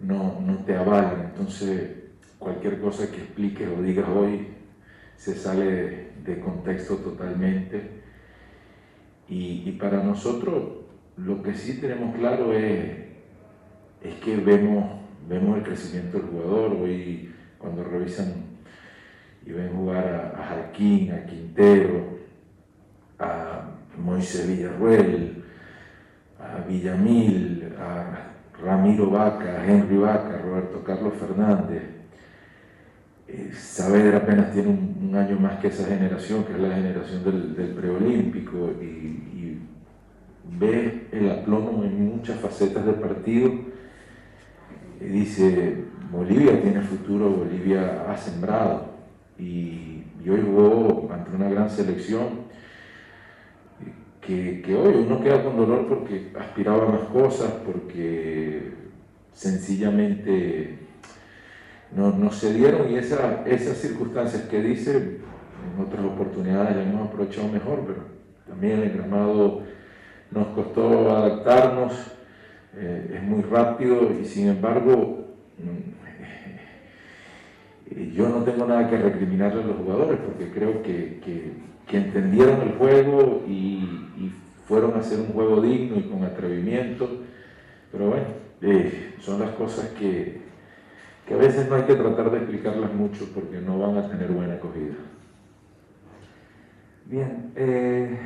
[0.00, 1.30] no, no te avalan.
[1.30, 1.90] Entonces,
[2.38, 4.48] cualquier cosa que expliques o digas hoy
[5.16, 8.02] se sale de, contexto totalmente.
[9.28, 10.84] Y, para nosotros,
[11.16, 12.90] lo que sí tenemos claro es,
[14.02, 16.74] es que vemos, vemos el crecimiento del jugador.
[16.74, 18.34] Hoy, cuando revisan
[19.44, 22.18] y ven jugar a, a a Quintero,
[23.18, 25.44] a Moisés Villarruel,
[26.38, 31.82] a Villamil, a Ramiro Vaca, Henry Vaca, Roberto Carlos Fernández.
[33.28, 37.74] Eh, Saavedra apenas tiene un, año más que esa generación, que es la generación del,
[37.74, 39.58] preolímpico, y,
[40.58, 43.50] ves el aplomo en muchas facetas del partido.
[45.00, 48.86] Y dice, Bolivia tiene futuro, Bolivia ha sembrado,
[49.38, 52.45] y, y hoy jugó ante una gran selección
[54.26, 58.72] que, hoy uno queda con dolor porque aspiraba a más cosas, porque
[59.32, 60.78] sencillamente
[61.94, 67.08] no, no se dieron y esa, esas circunstancias que dice, en otras oportunidades ya hemos
[67.08, 68.00] aprovechado mejor, pero
[68.48, 69.62] también el gramado
[70.30, 71.92] nos costó adaptarnos,
[72.74, 75.15] eh, es muy rápido y sin embargo
[78.12, 82.72] yo no tengo nada que recriminarle a los jugadores porque creo que, que, entendieron el
[82.72, 84.02] juego y,
[84.66, 87.08] fueron a hacer un juego digno y con atrevimiento,
[87.92, 88.26] pero bueno,
[88.62, 90.40] eh, son las cosas que,
[91.24, 94.32] que a veces no hay que tratar de explicarlas mucho porque no van a tener
[94.32, 94.94] buena acogida.
[97.04, 98.18] Bien, eh,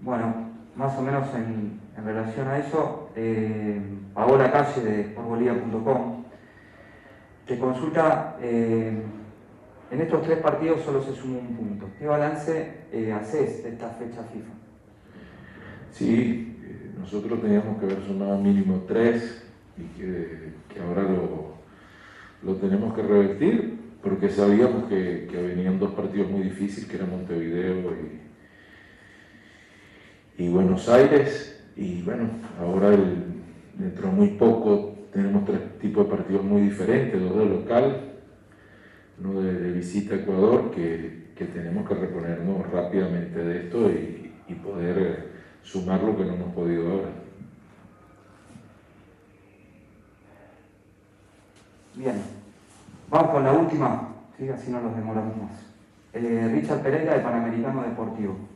[0.00, 0.34] bueno,
[0.74, 3.80] más o menos en, relación a eso, eh,
[4.14, 6.19] Paola Calle de sportbolivia.com
[7.50, 9.02] te consulta, eh,
[9.90, 11.90] en estos tres partidos solo se sumó un punto.
[11.98, 14.52] ¿Qué balance eh, haces de esta fecha FIFA?
[15.90, 16.56] Sí,
[16.96, 19.44] nosotros teníamos que haber sumado mínimo tres
[19.76, 21.54] y que, ahora lo,
[22.44, 27.10] lo, tenemos que revertir porque sabíamos que, que venían dos partidos muy difíciles, que eran
[27.10, 27.92] Montevideo
[30.38, 31.68] y, y Buenos Aires.
[31.74, 32.28] Y bueno,
[32.60, 32.90] ahora
[33.74, 38.00] dentro de muy poco tenemos tres tipos de partidos muy diferentes, dos de local,
[39.22, 41.20] uno de, visita a Ecuador, que,
[41.54, 45.24] tenemos que reponernos rápidamente de esto y, y poder eh,
[45.62, 47.08] sumar lo que no hemos podido ahora.
[51.94, 52.22] Bien,
[53.08, 54.48] vamos con la última, ¿sí?
[54.50, 55.52] así no nos demoramos más.
[56.12, 58.49] Eh, Richard Pereira, de Panamericano Deportivo.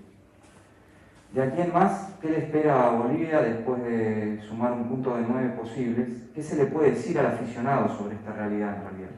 [1.35, 5.24] De aquí en más, ¿qué le espera a Bolivia después de sumar un punto de
[5.28, 6.09] nueve posibles?
[6.32, 9.11] ¿Qué se le puede decir al aficionado sobre esta realidad en realidad?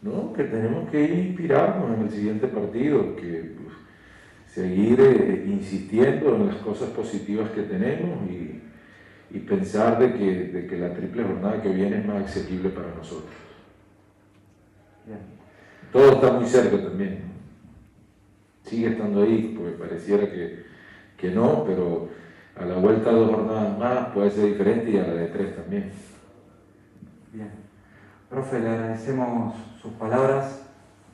[0.00, 3.76] No, que tenemos que inspirarnos en el siguiente partido, que pues,
[4.46, 8.60] seguir eh, insistiendo en las cosas positivas que tenemos y,
[9.40, 13.34] pensar de que, de que, la triple jornada que viene es más asequible para nosotros.
[15.90, 17.24] Todo está muy cerca también.
[18.62, 20.71] Sigue estando ahí, porque pareciera que
[21.22, 22.08] que no, pero
[22.56, 25.54] a la vuelta de dos jornadas más puede ser diferente y a la de tres
[25.54, 25.92] también.
[27.32, 27.50] Bien.
[28.28, 30.62] Profe, le agradecemos sus palabras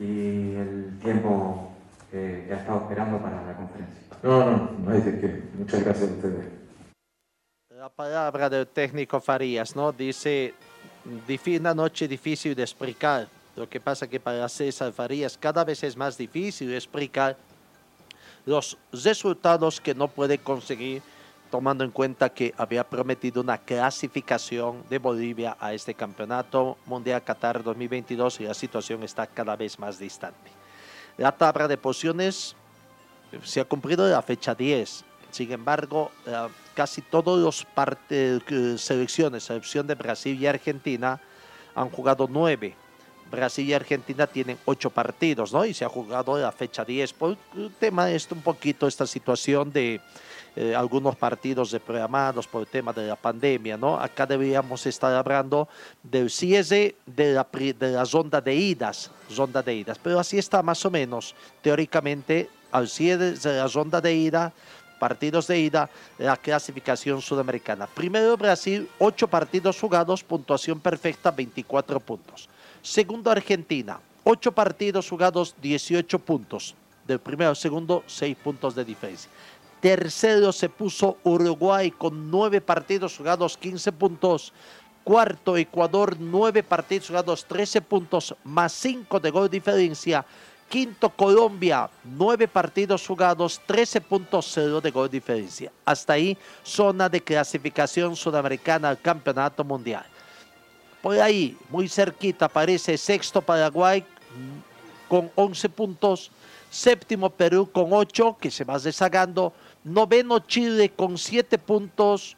[0.01, 1.73] y el tiempo
[2.11, 4.03] que, ha estado esperando para la conferencia.
[4.23, 5.43] No, no, no hay de qué.
[5.59, 6.47] Muchas gracias a ustedes.
[7.77, 9.93] La palabra del técnico Farías, ¿no?
[9.93, 10.55] Dice,
[11.59, 13.29] una noche difícil de explicar.
[13.57, 17.37] Lo que pasa que para César Farías cada vez es más difícil explicar
[18.49, 21.03] los resultados que no puede conseguir
[21.51, 27.63] tomando en cuenta que había prometido una clasificación de Bolivia a este campeonato mundial Qatar
[27.63, 30.51] 2022 y la situación está cada vez más distante.
[31.19, 32.57] La tabla de posiciones
[33.33, 35.05] eh, se ha cumplido la fecha 10.
[35.31, 37.67] Sin embargo, eh, casi todos los
[38.09, 38.41] eh,
[38.79, 41.21] selecciones, a excepción de Brasil y Argentina,
[41.75, 42.75] han jugado nueve
[43.31, 45.65] Brasil y Argentina tienen ocho partidos, ¿no?
[45.65, 47.13] Y se ha jugado la fecha 10.
[47.13, 50.01] Por el tema esto un poquito, esta situación de
[50.57, 53.99] eh, algunos partidos de programados por el tema de la pandemia, ¿no?
[53.99, 55.69] Acá deberíamos estar hablando
[56.03, 59.11] del cierre de la, de la ronda de idas,
[59.65, 59.99] de idas.
[60.03, 64.53] Pero así está más o menos, teóricamente, al cierre de la ronda de ida,
[64.99, 67.87] partidos de ida, la clasificación sudamericana.
[67.87, 72.49] Primero Brasil, ocho partidos jugados, puntuación perfecta, 24 puntos.
[72.83, 74.01] Segundo, Argentina.
[74.25, 76.75] Ocho partidos jugados, 18 puntos.
[77.07, 79.31] Del primero al segundo, seis puntos de diferencia.
[79.81, 84.53] Tercero se puso Uruguay con nueve partidos jugados, 15 puntos.
[85.05, 90.27] Cuarto, Ecuador, nueve partidos jugados, 13 puntos, más cinco de gol diferencia.
[90.69, 95.73] Quinto, Colombia, nueve partidos jugados, 13 puntos, cero de gol diferencia.
[95.87, 100.05] Hasta ahí, zona de clasificación sudamericana al campeonato mundial.
[101.03, 104.05] Por ahí, muy cerquita, aparece sexto Paraguay
[105.09, 106.31] con 11 puntos,
[106.71, 109.53] séptimo Perú con 8, que se va rezagando,
[109.85, 112.37] noveno Chile con 7 puntos,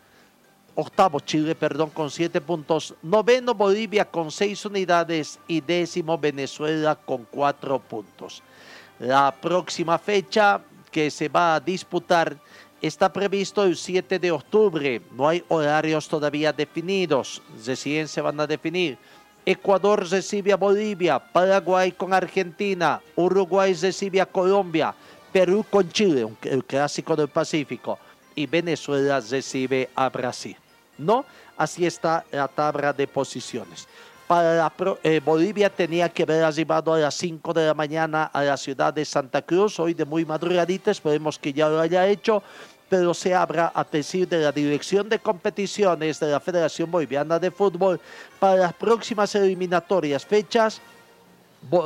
[0.74, 7.26] octavo Chile, perdón, con 7 puntos, noveno Bolivia con 6 unidades y décimo Venezuela con
[7.30, 8.42] 4 puntos.
[8.98, 12.36] La próxima fecha que se va a disputar
[12.80, 15.02] está previsto el 7 de octubre.
[15.12, 17.42] No hay horarios todavía definidos.
[17.64, 18.98] Recién se van a definir.
[19.44, 24.94] Ecuador recibe a Bolivia, Paraguay con Argentina, Uruguay recibe a Colombia,
[25.32, 27.98] Perú con Chile, el clásico del Pacífico,
[28.34, 30.56] y Venezuela recibe a Brasil.
[30.98, 31.24] ¿No?
[31.56, 33.88] Así está la tabla de posiciones.
[35.02, 38.94] Eh, Bolivia tenía que haber arribado a las 5 de la mañana a la ciudad
[38.94, 42.40] de Santa Cruz, hoy de muy madrugadita, esperemos que ya lo haya hecho
[42.90, 47.52] pero se abra a decir de la Dirección de Competiciones de la Federación Boliviana de
[47.52, 48.00] Fútbol
[48.40, 50.80] para las próximas eliminatorias fechas.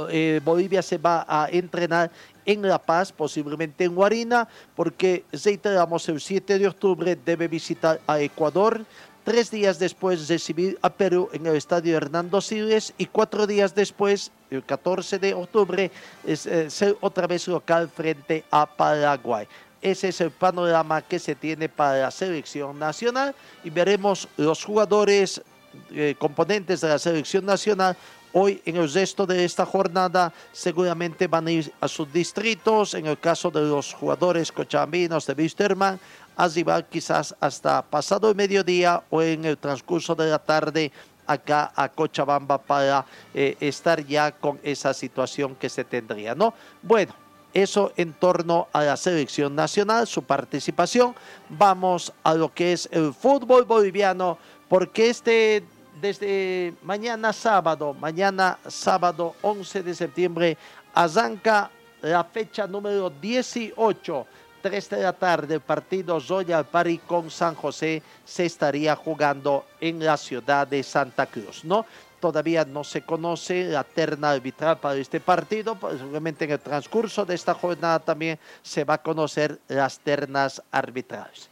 [0.08, 2.10] Eh, Bolivia se va a entrenar
[2.46, 8.18] en La Paz, posiblemente en Guarina, porque reiteramos el 7 de octubre debe visitar a
[8.20, 8.86] Ecuador,
[9.24, 14.30] tres días después recibir a Perú en el estadio Hernando Siles y cuatro días después,
[14.50, 15.90] el 14 de octubre,
[16.24, 19.46] es, eh, ser otra vez local frente a Paraguay.
[19.84, 25.42] Ese es el panorama que se tiene para la selección nacional y veremos los jugadores
[25.90, 27.94] eh, componentes de la selección nacional
[28.32, 33.06] hoy en el resto de esta jornada seguramente van a ir a sus distritos, en
[33.06, 36.00] el caso de los jugadores cochabambinos de Wisterman,
[36.34, 40.90] a arribar quizás hasta pasado el mediodía o en el transcurso de la tarde
[41.26, 43.04] acá a Cochabamba para
[43.34, 46.54] eh, estar ya con esa situación que se tendría, ¿no?
[46.82, 47.14] Bueno,
[47.54, 51.14] eso en torno a la selección nacional, su participación.
[51.48, 54.36] Vamos a lo que es el fútbol boliviano,
[54.68, 55.64] porque este
[56.00, 60.58] desde mañana sábado, mañana sábado 11 de septiembre,
[60.92, 61.70] arranca
[62.02, 64.26] la fecha número 18.
[64.60, 70.02] 3 de la tarde, el partido Royal Party con San José se estaría jugando en
[70.02, 71.84] la ciudad de Santa Cruz, ¿no?
[72.24, 77.34] Todavía no se conoce la terna arbitral para este partido, posiblemente en el transcurso de
[77.34, 81.50] esta jornada también se va a conocer las ternas arbitrales.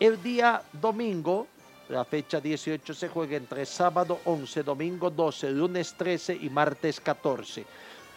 [0.00, 1.46] El día domingo,
[1.88, 7.64] la fecha 18 se juega entre sábado 11, domingo 12, lunes 13 y martes 14.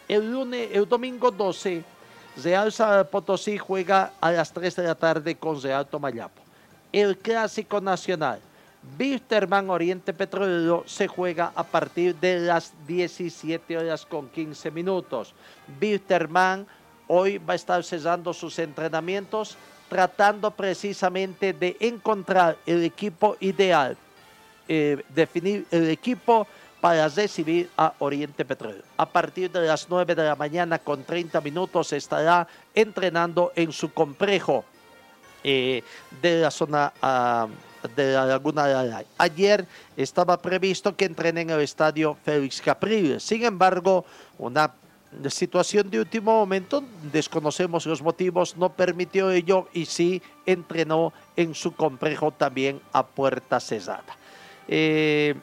[0.08, 1.84] El, lunes, el domingo 12,
[2.42, 6.42] Real San Potosí juega a las 3 de la tarde con Real Tomayapo.
[6.92, 8.40] El Clásico Nacional,
[8.98, 15.34] Wisterman Oriente Petrolero, se juega a partir de las 17 horas con 15 minutos.
[15.80, 16.66] Wisterman
[17.06, 19.56] hoy va a estar cesando sus entrenamientos
[19.88, 23.94] tratando precisamente de encontrar el equipo ideal,
[24.66, 26.46] eh, definir el equipo
[26.80, 28.84] para recibir a Oriente Petrolero.
[28.96, 33.92] A partir de las 9 de la mañana con 30 minutos estará entrenando en su
[33.92, 34.64] complejo
[35.44, 35.84] eh,
[36.22, 37.46] de la zona ah,
[37.96, 39.06] de la Laguna de Alay.
[39.18, 39.66] Ayer
[39.96, 43.22] estaba previsto que entrene en el estadio Félix Capriles.
[43.22, 44.04] Sin embargo,
[44.38, 44.72] una
[45.28, 51.72] situación de último momento, desconocemos los motivos, no permitió ello y sí entrenó en su
[51.72, 54.16] complejo también a puerta cerrada.
[54.68, 55.34] Eh,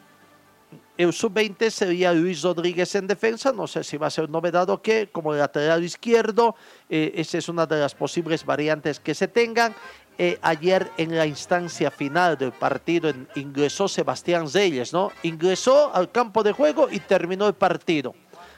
[1.00, 4.82] el sub-20 sería Luis Rodríguez en defensa, no sé si va a ser novedad o
[4.82, 6.56] qué, como lateral izquierdo,
[6.90, 9.74] eh, esa es una de las posibles variantes que se tengan.
[10.22, 15.14] Eh, ayer en la instancia final del partido ingresó Sebastián Reyes, ¿no?
[15.24, 18.14] Ingresó al campo de juego y terminó el partido.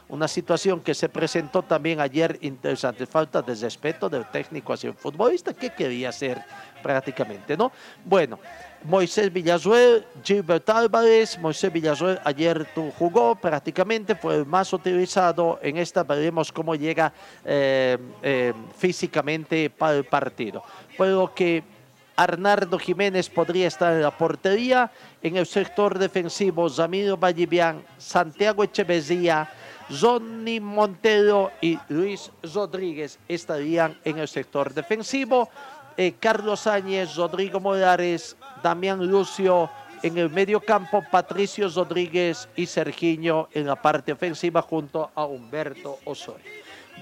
[0.10, 3.06] Una situación que se presentó también ayer interesante.
[3.06, 5.54] Falta de respeto del técnico hacia el futbolista.
[5.54, 6.44] ¿Qué quería hacer
[6.82, 7.72] prácticamente, no?
[8.04, 8.40] Bueno,
[8.84, 11.38] Moisés Villasuel, Gilbert Álvarez.
[11.38, 12.68] Moisés Villasuel ayer
[12.98, 15.60] jugó prácticamente, fue el más utilizado.
[15.62, 17.14] En esta veremos cómo llega
[17.46, 20.64] eh, eh, físicamente para el partido.
[20.98, 21.64] Puedo que
[22.16, 24.92] Arnardo Jiménez podría estar en la portería.
[25.22, 29.48] En el sector defensivo, Ramiro Vallivian, Santiago Echeverría,
[30.00, 35.50] Johnny Montero y Luis Rodríguez estarían en el sector defensivo.
[35.98, 39.70] Eh, Carlos Áñez, Rodrigo Morales, Damián Lucio
[40.04, 46.00] en el medio campo, Patricio Rodríguez y Sergiño en la parte ofensiva junto a Humberto
[46.06, 46.50] Osorio.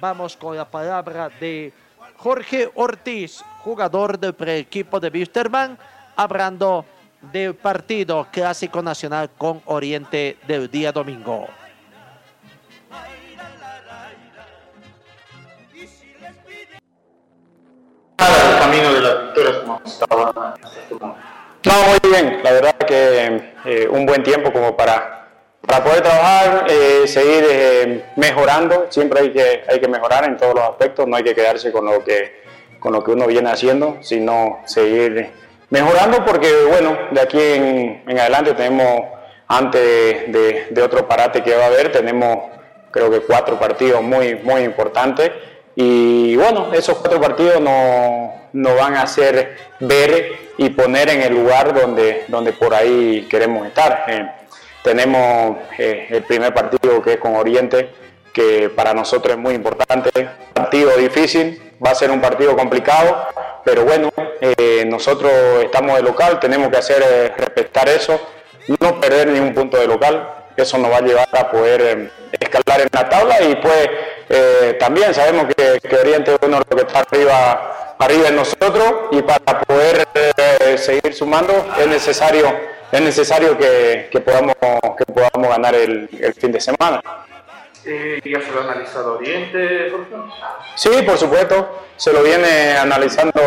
[0.02, 1.72] Vamos con la palabra de
[2.18, 5.78] Jorge Ortiz, jugador del preequipo de Wisterman,
[6.16, 6.86] hablando
[7.32, 11.48] del partido clásico nacional con Oriente del día domingo.
[18.72, 20.96] Camino de las victorias como estaba este.
[21.00, 22.40] No, muy bien.
[22.44, 25.28] La verdad que eh, un buen tiempo como para,
[25.66, 28.88] para poder trabajar, eh, seguir eh, mejorando.
[28.90, 31.06] Siempre hay que, hay que mejorar en todos los aspectos.
[31.08, 32.44] No hay que quedarse con lo que,
[32.80, 35.32] con lo que uno viene haciendo, sino seguir
[35.70, 39.02] mejorando porque, bueno, de aquí en, adelante tenemos,
[39.48, 42.38] antes de, de- de otro parate que va a haber, tenemos
[42.92, 45.30] creo que cuatro partidos muy, muy importantes.
[45.82, 51.34] Y bueno, esos cuatro partidos nos no van a hacer ver y poner en el
[51.34, 54.04] lugar donde, donde por ahí queremos estar.
[54.10, 54.30] Eh,
[54.84, 57.92] tenemos eh, el primer partido que es con Oriente,
[58.34, 60.12] que para nosotros es muy importante.
[60.54, 63.30] Partido difícil, va a ser un partido complicado,
[63.64, 64.10] pero bueno,
[64.42, 65.32] eh, nosotros
[65.64, 68.20] estamos de local, tenemos que hacer respetar eso,
[68.82, 70.28] no perder ni un punto de local,
[70.58, 73.90] eso nos va a llevar a poder escalar en la tabla y pues
[74.30, 78.32] eh, también sabemos que, que Oriente es uno de los que está arriba arriba de
[78.32, 82.48] nosotros y para poder eh, seguir sumando es necesario,
[82.92, 84.56] es necesario que, que podamos,
[84.98, 87.02] que podamos ganar el, el fin de semana.
[87.86, 90.16] Eh, ¿Ya se lo ha analizado Oriente, Jorge?
[90.76, 93.42] Sí, por supuesto, se lo viene analizando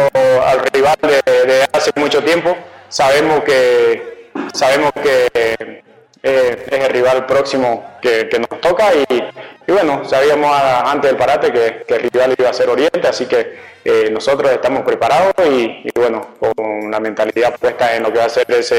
[0.45, 2.55] al rival de, de hace mucho tiempo.
[2.89, 5.83] Sabemos que, sabemos que
[6.25, 10.55] eh, es el rival próximo que, nos toca y, bueno, sabíamos
[10.85, 14.83] antes del parate que, el rival iba a ser Oriente, así que eh, nosotros estamos
[14.83, 18.79] preparados y, bueno, con la mentalidad puesta en lo que va a ser ese,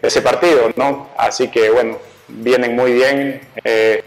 [0.00, 1.10] ese partido, ¿no?
[1.16, 4.02] Así que bueno, vienen muy bien, eh,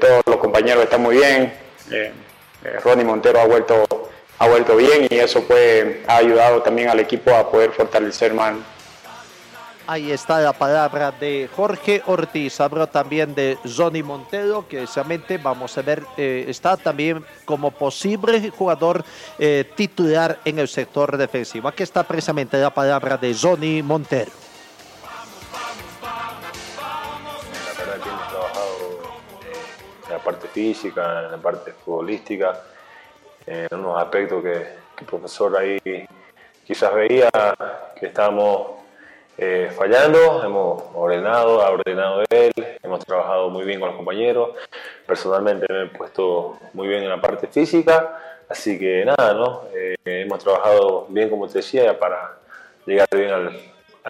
[0.00, 1.52] todos los compañeros están muy bien,
[2.82, 7.32] Ronnie Montero ha vuelto, ha vuelto bien y eso pues ha ayudado también al equipo
[7.34, 8.54] a poder fortalecer más,
[9.86, 12.58] Ahí está la palabra de Jorge Ortiz.
[12.58, 18.50] Habló también de Johnny Montero, que precisamente vamos a ver, eh, está también como posible
[18.50, 19.04] jugador
[19.38, 21.68] eh, titular en el sector defensivo.
[21.68, 24.32] Aquí está precisamente la palabra de Johnny Montero.
[27.76, 29.02] La verdad que hemos trabajado
[30.06, 32.58] en la parte física, en la parte futbolística,
[33.46, 34.52] en unos aspectos que,
[34.96, 35.78] que el profesor ahí
[36.66, 37.28] quizás veía
[38.00, 38.83] que estábamos
[39.36, 44.50] eh, fallando, hemos ordenado, ha ordenado él, hemos trabajado muy bien con los compañeros,
[45.06, 48.18] personalmente me he puesto muy bien en la parte física,
[48.48, 49.62] así que nada, ¿no?
[49.74, 52.38] Eh, hemos trabajado bien, como te decía, para
[52.86, 53.60] llegar bien al,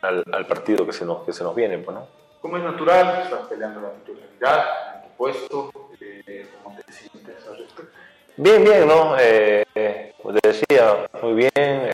[0.02, 2.06] al- al partido que se nos, que se nos viene, pues, ¿no?
[2.40, 4.66] Como es natural, estás peleando la titularidad
[4.96, 5.70] en tu puesto,
[6.00, 7.92] eh, ¿cómo te sientes al respecto?
[8.36, 9.16] Bien, bien, ¿no?
[9.18, 11.90] Eh, eh, como te decía, muy bien.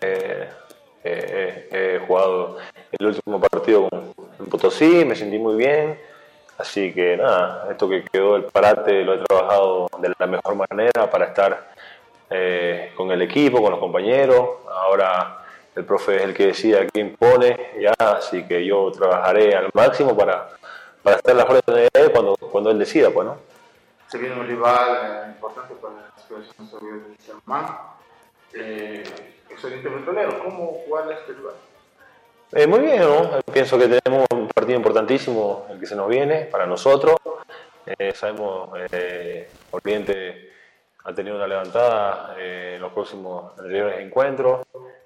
[1.03, 2.57] he jugado
[2.93, 5.99] el último partido en Potosí, me sentí muy bien.
[6.59, 11.11] Así que nada, esto que quedó el parate lo he trabajado de la mejor manera
[11.11, 11.71] para estar
[12.29, 14.59] eh, con el equipo, con los compañeros.
[14.71, 15.43] Ahora
[15.75, 19.71] el profe es el que decide a quién pone, ya, así que yo trabajaré al
[19.73, 20.51] máximo para,
[21.03, 23.39] para estar a las órdenes de él cuando, cuando él decida, pues, ¿no?
[24.09, 27.67] Se viene un rival eh, importante para la selección de Germán,
[28.53, 29.05] eh,
[29.49, 30.43] es Oriente Petrolero.
[30.45, 31.55] ¿Cómo jugar este rival?
[32.53, 33.03] Eh, muy bien.
[33.53, 37.17] Pienso que tenemos un partido importantísimo el que se nos viene para nosotros.
[37.87, 40.51] Eh, sabemos, eh, Oriente
[41.05, 44.61] ha tenido una levantada eh, en los próximos anteriores encuentros.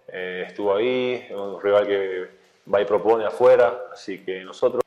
[0.06, 2.26] Estuvo ahí, un rival que
[2.72, 4.82] va y propone afuera, así que nosotros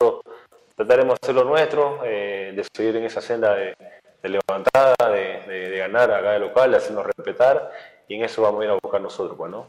[0.74, 3.76] trataremos de hacer lo nuestro, de seguir en esa senda de,
[4.22, 7.70] levantada, de, de- de ganar acá de local, de hacernos respetar,
[8.08, 9.66] y en eso vamos a ir a buscar nosotros, pues, ¿no?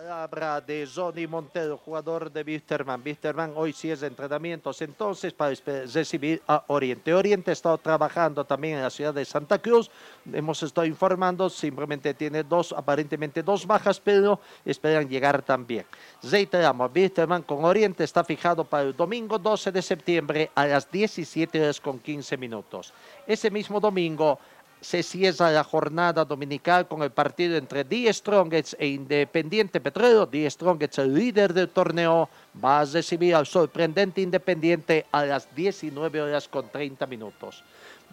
[0.00, 3.02] Palabra de Johnny Montero, jugador de Wisterman.
[3.04, 5.54] Wisterman hoy sí es de entrenamientos entonces para
[5.92, 7.12] recibir a Oriente.
[7.12, 9.90] Oriente ha estado trabajando también en la ciudad de Santa Cruz.
[10.32, 15.84] Hemos estado informando, simplemente tiene dos, aparentemente dos bajas, pero esperan llegar también.
[16.22, 21.60] Reiteramos, Wisterman con Oriente está fijado para el domingo 12 de septiembre a las 17
[21.60, 22.94] horas con 15 minutos.
[23.26, 24.38] Ese mismo domingo
[24.80, 30.26] se cierra la jornada dominical con el partido entre Die Strongets e Independiente Petrolero.
[30.26, 32.28] Die Strongets, el líder del torneo,
[32.62, 37.62] va a recibir al sorprendente Independiente a las 19 horas con 30 minutos.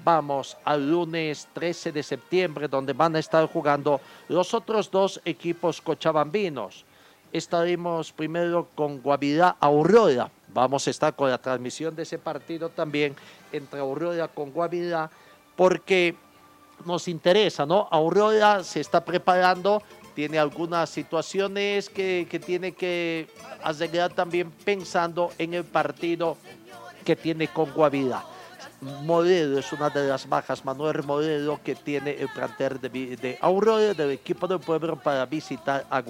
[0.04, 5.82] Vamos al lunes 13 de septiembre, donde van a estar jugando los otros dos equipos
[5.82, 6.86] cochabambinos.
[7.32, 10.30] Estaremos primero con Guavirá Aurora.
[10.54, 13.16] Vamos a estar con la transmisión de ese partido también
[13.52, 15.10] entre Aurora con Guavirá,
[15.56, 16.16] porque
[16.86, 17.88] nos interesa, ¿no?
[17.92, 19.82] Aurora se está preparando,
[20.14, 23.28] tiene algunas situaciones que, que tiene que
[23.64, 26.38] arreglar también pensando en el partido
[27.06, 28.24] que tiene con Guavirá.
[28.82, 33.94] Morelo es una de las bajas, Manuel Morelo, que tiene el plantel de, de Aurora,
[33.96, 36.04] del equipo del pueblo, para visitar a.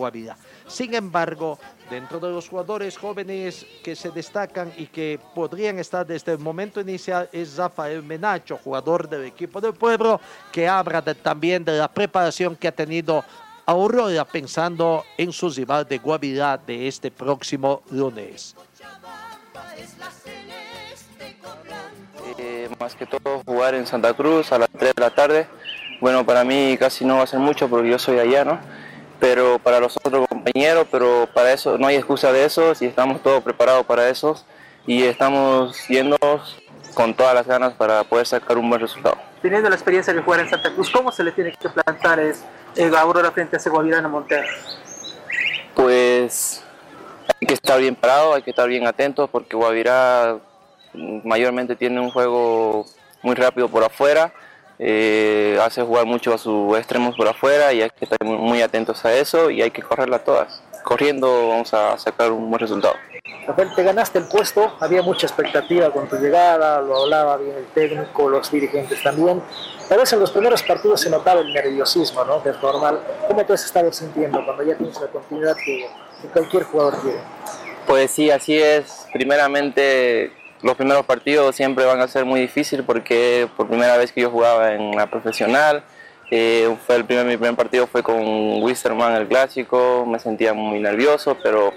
[0.68, 1.57] Sin embargo,
[1.89, 6.82] dentro de los jugadores jóvenes que se destacan y que podrían estar desde el momento
[6.82, 10.20] inicial es Rafael Menacho, jugador del equipo del pueblo,
[10.51, 13.24] que habla también de la preparación que ha tenido
[13.65, 18.55] Aurora pensando en su rival de Guavirá de este próximo lunes.
[22.38, 25.47] Eh, más que todo jugar en Santa Cruz a las 3 de la tarde.
[25.99, 28.59] Bueno, para mí casi no va a ser mucho porque yo soy allá, ¿no?
[29.19, 33.23] Pero para los otros compañeros, pero para eso no hay excusa de eso y estamos
[33.23, 34.39] todos preparados para eso
[34.85, 36.17] y estamos yendo
[36.93, 39.17] con todas las ganas para poder sacar un buen resultado.
[39.41, 42.43] Teniendo la experiencia de jugar en Santa Cruz, ¿cómo se le tiene que plantar es,
[42.75, 44.47] eh, Aurora frente a Guavirá Montero?
[45.73, 46.63] Pues
[47.41, 50.38] hay que estar bien parado, hay que estar bien atentos porque Guavirá
[51.23, 52.85] mayormente tiene un juego
[53.21, 54.31] muy rápido por afuera
[54.79, 59.03] eh, hace jugar mucho a sus extremos por afuera y hay que estar muy, atentos
[59.05, 60.61] a eso y hay que correrla todas.
[60.83, 62.93] Corriendo vamos a sacar un buen resultado.
[63.47, 67.65] Rafael, te ganaste el puesto, había mucha expectativa con tu llegada, lo hablaba bien el
[67.67, 69.41] técnico, los dirigentes también.
[69.89, 72.43] Tal vez en los primeros partidos se notaba el nerviosismo, ¿no?
[72.43, 72.99] Que es normal.
[73.27, 75.87] ¿Cómo te has estado sintiendo cuando ya tienes la continuidad que,
[76.21, 77.19] que cualquier jugador quiere?
[77.85, 79.07] Pues sí, así es.
[79.13, 84.22] Primeramente, los primeros partidos siempre van a ser muy difíciles porque por primera vez que
[84.22, 85.84] yo jugaba en la profesional,
[86.30, 90.80] eh, fue el primer, mi primer partido fue con Wisterman el clásico, me sentía muy
[90.80, 91.74] nervioso, pero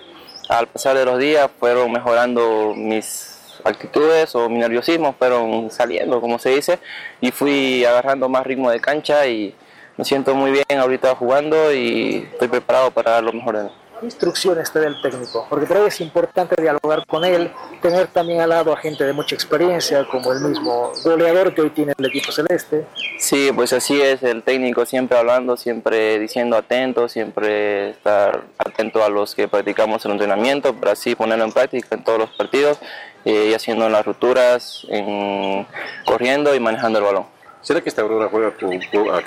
[0.49, 6.39] al pasar de los días fueron mejorando mis actitudes o mi nerviosismo, fueron saliendo, como
[6.39, 6.79] se dice,
[7.21, 9.55] y fui agarrando más ritmo de cancha y
[9.97, 13.71] me siento muy bien ahorita jugando y estoy preparado para dar lo mejor de mí.
[14.01, 15.47] ¿Qué instrucciones te da el técnico?
[15.51, 19.13] Porque creo que es importante dialogar con él, tener también al lado a gente de
[19.13, 22.87] mucha experiencia, como el mismo goleador que hoy tiene el equipo celeste.
[23.19, 29.11] Sí, pues así es, el técnico siempre hablando, siempre diciendo atento, siempre estar atento a
[29.11, 32.79] los que practicamos el entrenamiento, para así ponerlo en práctica en todos los partidos
[33.27, 35.67] eh, y haciendo las rupturas, en-
[36.07, 37.27] corriendo y manejando el balón.
[37.61, 38.71] ¿Será que esta Aurora juega con,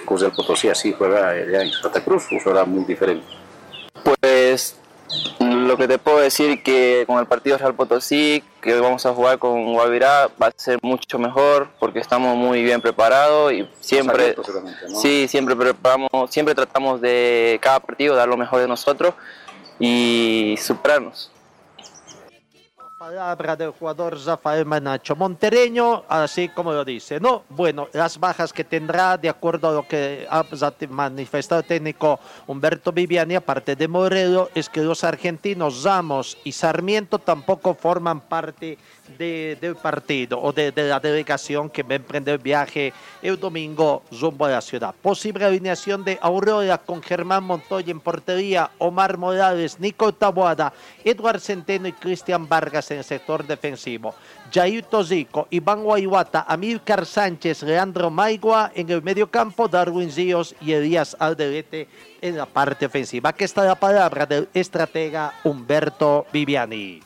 [0.05, 3.23] con, del Potosí así juega allá en Santa Cruz o será muy diferente?
[4.03, 4.75] Pues
[5.39, 9.13] lo que te puedo decir que con el partido Real Potosí, que hoy vamos a
[9.13, 14.35] jugar con Guavirá, va a ser mucho mejor porque estamos muy bien preparados y siempre,
[15.01, 19.13] sí, siempre preparamos, siempre tratamos de cada partido dar lo mejor de nosotros
[19.79, 21.32] y superarnos.
[23.03, 27.43] Palabra del jugador Rafael Manacho Montereño, así como lo dice, ¿no?
[27.49, 30.45] Bueno, las bajas que tendrá, de acuerdo a lo que ha
[30.87, 37.19] manifestado el técnico Humberto Viviani, aparte de Morelo, es que los argentinos Ramos y Sarmiento
[37.19, 38.77] tampoco forman parte
[39.17, 44.03] de- del partido o de, la delegación que va a emprender el viaje el domingo
[44.19, 44.93] rumbo a la ciudad.
[45.01, 50.73] Posible alineación de Aurora con Germán Montoya en portería, Omar Morales, Nico Taboada,
[51.03, 54.15] Eduard Centeno y Cristian Vargas en el sector defensivo.
[54.53, 60.73] Jair Tozico, Iván Guayuata, Amílcar Sánchez, Leandro Maigua en el medio campo, Darwin Ríos y
[60.73, 61.87] Elías Alderete
[62.21, 63.29] en la parte ofensiva.
[63.31, 67.01] Aquí está la palabra del estratega Humberto Viviani.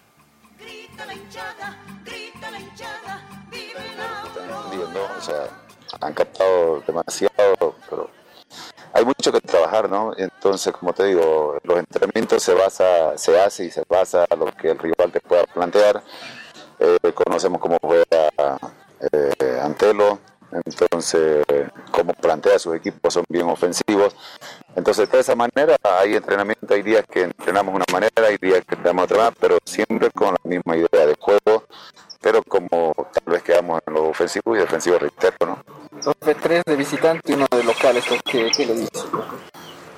[4.78, 5.50] Entendiendo, o sea,
[6.02, 8.10] han captado demasiado, pero
[8.94, 10.14] hay mucho que trabajar, ¿no?
[10.18, 14.48] Entonces, como te digo, los entrenamientos se basa, se hace y se basa a lo
[14.48, 16.02] que el rival te pueda plantear.
[16.80, 18.30] Eh, conocemos cómo juega
[19.12, 20.20] eh, Antelo,
[20.66, 21.46] entonces
[21.92, 24.16] cómo plantea sus equipos son bien ofensivos.
[24.76, 28.76] Entonces, de esa manera hay entrenamiento, hay días que entrenamos una manera, hay días que
[28.76, 31.66] entrenamos otra, pero siempre con la misma idea de juego,
[32.22, 32.94] pero como
[34.18, 35.64] ofensivo y defensivo, reitero, ¿no?
[35.94, 38.90] Entonces, tres de visitante y uno de local, ¿esto qué, qué le dice?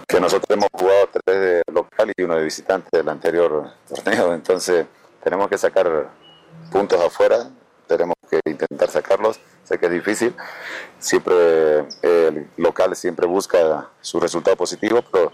[0.07, 4.88] que nosotros hemos jugado tres de local y uno de visitante del anterior torneo, entonces
[5.24, 6.09] tenemos que sacar
[6.72, 7.51] puntos afuera,
[7.86, 10.36] tenemos que intentar sacarlos, sé que es difícil,
[10.97, 15.32] siempre el local siempre busca su resultado positivo, pero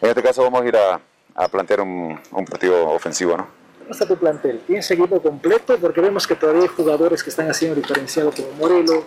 [0.00, 0.98] en este caso vamos a ir a,
[1.34, 3.59] a plantear un, un partido ofensivo, ¿no?
[3.90, 4.60] ¿Cómo está tu plantel?
[4.60, 5.76] ¿Tienes equipo completo?
[5.80, 9.02] Porque vemos que todavía hay jugadores que están haciendo diferenciado como Morelo,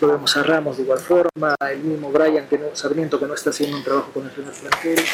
[0.00, 3.34] lo vemos a Ramos de igual forma, el mismo Brian que no, Sarmiento que no
[3.34, 5.04] está haciendo un trabajo con el primer plantel.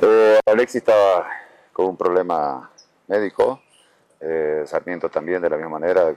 [0.00, 1.28] Eh, Alexis estaba
[1.74, 2.70] con un problema
[3.06, 3.60] médico,
[4.18, 6.16] eh, Sarmiento también de la misma manera,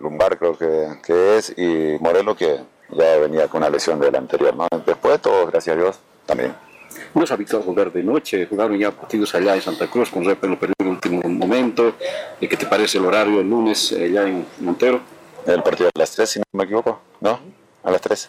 [0.00, 4.54] Lumbar creo que, que es, y Morelo que ya venía con una lesión del anterior.
[4.54, 4.68] ¿no?
[4.84, 6.67] Después todos, gracias a Dios, también.
[7.14, 10.46] No es habitual jugar de noche, jugaron ya partidos allá en Santa Cruz con Repe
[10.46, 11.94] lo perdió en el último momento.
[12.40, 15.00] ¿Y qué te parece el horario el lunes eh, allá en Montero?
[15.46, 17.40] El partido a las 3, si no me equivoco, ¿no?
[17.82, 18.28] A las 3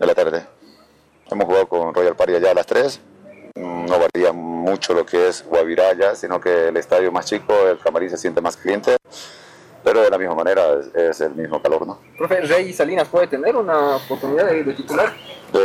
[0.00, 0.44] de la tarde.
[1.30, 3.00] Hemos jugado con Royal Party allá a las 3.
[3.54, 7.54] Mm, No varía mucho lo que es Guavirá allá, sino que el estadio más chico,
[7.68, 8.96] el camarín se siente más caliente.
[9.88, 11.98] Pero de la misma manera es, es el mismo calor, ¿no?
[12.18, 15.14] Profe, Rey Salinas puede tener una oportunidad de, de titular.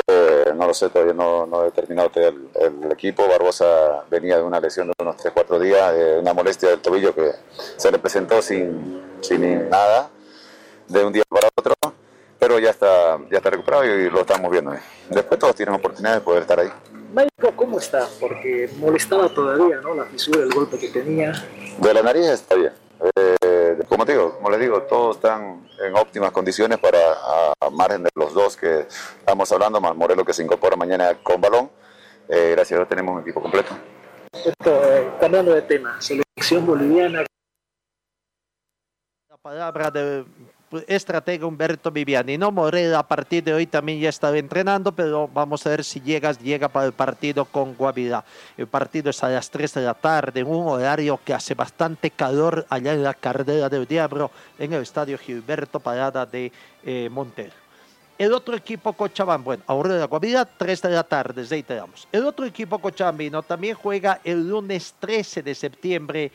[0.07, 3.27] Eh, no lo sé, todavía no, no he terminado el, el equipo.
[3.27, 7.31] Barbosa venía de una lesión de unos 3-4 días, de una molestia del tobillo que
[7.75, 10.09] se le presentó sin, sin nada,
[10.87, 11.73] de un día para otro,
[12.39, 14.73] pero ya está, ya está recuperado y lo estamos viendo.
[15.09, 16.69] Después todos tienen oportunidad de poder estar ahí.
[17.13, 18.07] Médico, ¿cómo está?
[18.21, 19.93] Porque molestaba todavía, ¿no?
[19.95, 21.33] La fisura, el golpe que tenía.
[21.77, 22.71] De la nariz está bien.
[23.17, 23.35] Eh,
[23.87, 28.03] como te digo, como les digo, todos están en óptimas condiciones para, a, a margen
[28.03, 28.87] de los dos que
[29.19, 31.69] estamos hablando, más Morelo que se incorpora mañana con balón.
[32.27, 33.75] Eh, gracias a Dios tenemos un equipo completo.
[34.31, 37.23] Esto, eh, cambiando de tema, selección boliviana.
[39.29, 40.25] La palabra del
[40.87, 42.37] estratega Humberto Viviani.
[42.37, 46.01] No Moreda a partir de hoy también ya estaba entrenando, pero vamos a ver si
[46.01, 48.23] llegas, llega para el partido con Guavirá.
[48.57, 52.11] El partido es a las 3 de la tarde, en un horario que hace bastante
[52.11, 56.51] calor allá en la carrera del Diablo, en el estadio Gilberto Parada de
[56.83, 57.53] eh, Montero.
[58.17, 62.07] El otro equipo Cochabamba, bueno, ahora de la Guavirá, 3 de la tarde, reiteramos.
[62.11, 66.31] El otro equipo cochabambino también juega el lunes 13 de septiembre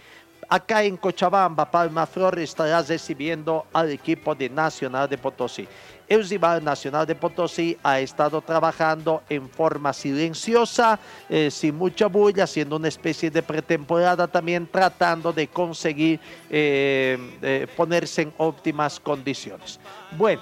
[0.48, 5.68] acá en Cochabamba, Palma Flor estará recibiendo al equipo de Nacional de Potosí.
[6.08, 12.44] El rival Nacional de Potosí ha estado trabajando en forma silenciosa, eh, sin mucha bulla,
[12.44, 16.18] haciendo una especie de pretemporada también, tratando de conseguir
[16.48, 19.78] eh, eh, ponerse en óptimas condiciones.
[20.12, 20.40] Bueno,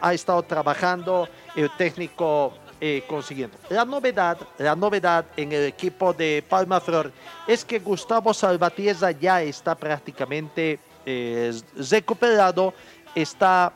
[0.00, 2.52] ha estado trabajando el técnico
[2.84, 3.56] eh, consiguiendo.
[3.68, 7.12] La novedad, la novedad en el equipo de Palma Flor
[7.46, 11.52] es que Gustavo Salvatierra ya está prácticamente eh,
[11.88, 12.74] recuperado,
[13.14, 13.72] está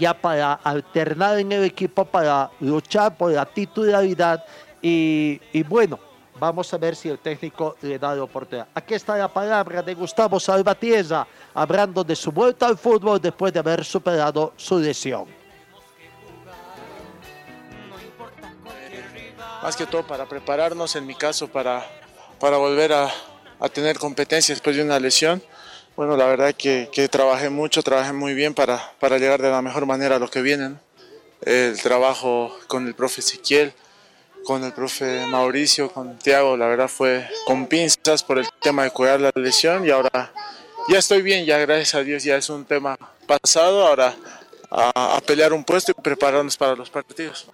[0.00, 4.44] ya para alternar en el equipo, para luchar por la titularidad
[4.82, 6.00] y, y bueno,
[6.40, 8.68] Vamos a ver si el técnico le da la oportunidad.
[8.72, 13.58] Aquí está la palabra de Gustavo Salvatierra, hablando de su vuelta al fútbol después de
[13.58, 15.37] haber superado su lesión.
[19.62, 21.86] Más que todo para prepararnos, en mi caso para,
[22.40, 23.12] para volver a,
[23.60, 25.42] a tener competencia después de una lesión.
[25.96, 29.62] Bueno, la verdad que, que trabajé mucho, trabajé muy bien para, para llegar de la
[29.62, 30.78] mejor manera a lo que vienen.
[31.42, 33.72] El trabajo con el profe Ezequiel,
[34.44, 38.90] con el profe Mauricio, con Tiago, la verdad fue con pinzas por el tema de
[38.90, 40.32] cuidar la lesión y ahora
[40.88, 42.96] ya estoy bien, ya gracias a Dios ya es un tema
[43.26, 44.14] pasado, ahora
[44.70, 47.46] a pelear un puesto y prepararnos para los partidos.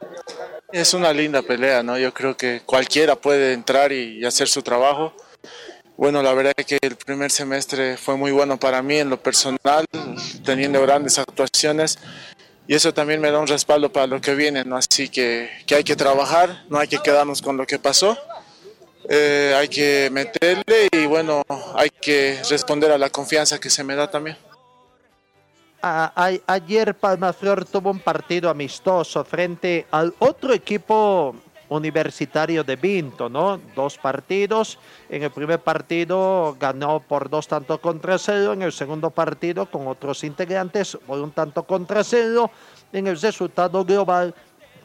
[0.75, 1.97] Es una linda pelea, ¿no?
[1.97, 5.15] Yo creo que cualquiera puede entrar y, hacer su trabajo.
[5.97, 9.23] Bueno, la verdad es que el primer semestre fue muy bueno para mí en lo
[9.23, 9.85] personal,
[10.45, 12.01] teniendo grandes actuaciones
[12.67, 14.77] y eso también me da un respaldo para lo que viene, ¿no?
[14.77, 18.19] Así que, que hay que trabajar, no hay que quedarnos con lo que pasó,
[19.09, 21.45] eh, hay que meterle y bueno,
[21.77, 24.37] hay que responder a la confianza que se me da también
[25.85, 31.35] ayer Palma Flor tuvo un partido amistoso frente al otro equipo
[31.69, 33.61] universitario de Vinto, ¿no?
[33.75, 34.79] Dos partidos.
[35.11, 38.55] En el primer partido ganó por dos tantos contra cero.
[38.55, 42.51] En el segundo partido, con otros integrantes, por un tanto contra cero.
[42.93, 44.35] En el resultado global,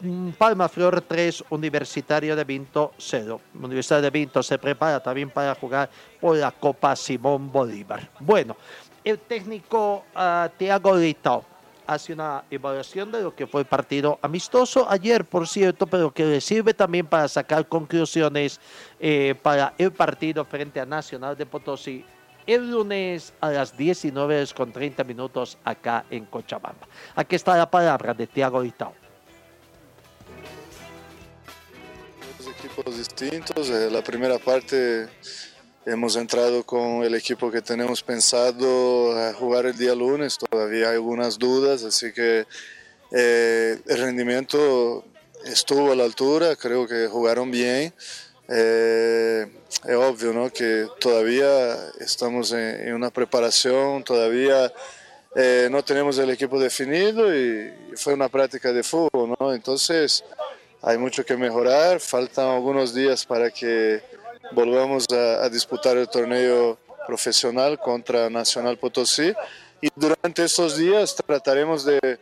[0.02, 3.40] mm, Palma Flor 3, Universitario de Vinto 0.
[3.54, 5.88] Universidad de Vinto se prepara también para jugar
[6.20, 8.10] por la Copa Simón Bolívar.
[8.18, 8.56] Bueno,
[9.04, 10.96] el técnico uh, Thiago
[11.86, 16.24] hace una evaluación de lo que fue el partido amistoso ayer, por cierto, pero que
[16.24, 18.60] le sirve también para sacar conclusiones
[19.00, 22.04] eh, para el partido frente a Nacional de Potosí
[22.46, 26.86] el lunes a las 19 con 30 minutos acá en Cochabamba.
[27.14, 28.92] Aquí está la palabra de Thiago Leitao.
[32.38, 35.08] Dos equipos distintos, eh, la primera parte
[35.86, 41.38] Hemos entrado con el equipo que tenemos pensado jugar el día lunes, todavía hay algunas
[41.38, 42.46] dudas, así que
[43.10, 45.02] eh, el rendimiento
[45.46, 47.94] estuvo a la altura, creo que jugaron bien.
[48.46, 49.46] Eh,
[49.86, 50.50] es obvio ¿no?
[50.50, 54.70] que todavía estamos en, una preparación, todavía
[55.34, 59.54] eh, no tenemos el equipo definido y fue una práctica de fútbol, ¿no?
[59.54, 60.24] entonces
[60.82, 64.02] hay mucho que mejorar, faltan algunos días para que
[64.52, 69.32] volvamos a, disputar el torneo profesional contra Nacional Potosí
[69.80, 72.18] y durante estos días trataremos de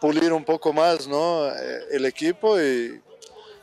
[0.00, 1.48] pulir un poco más ¿no?
[1.48, 3.00] Eh, el equipo y,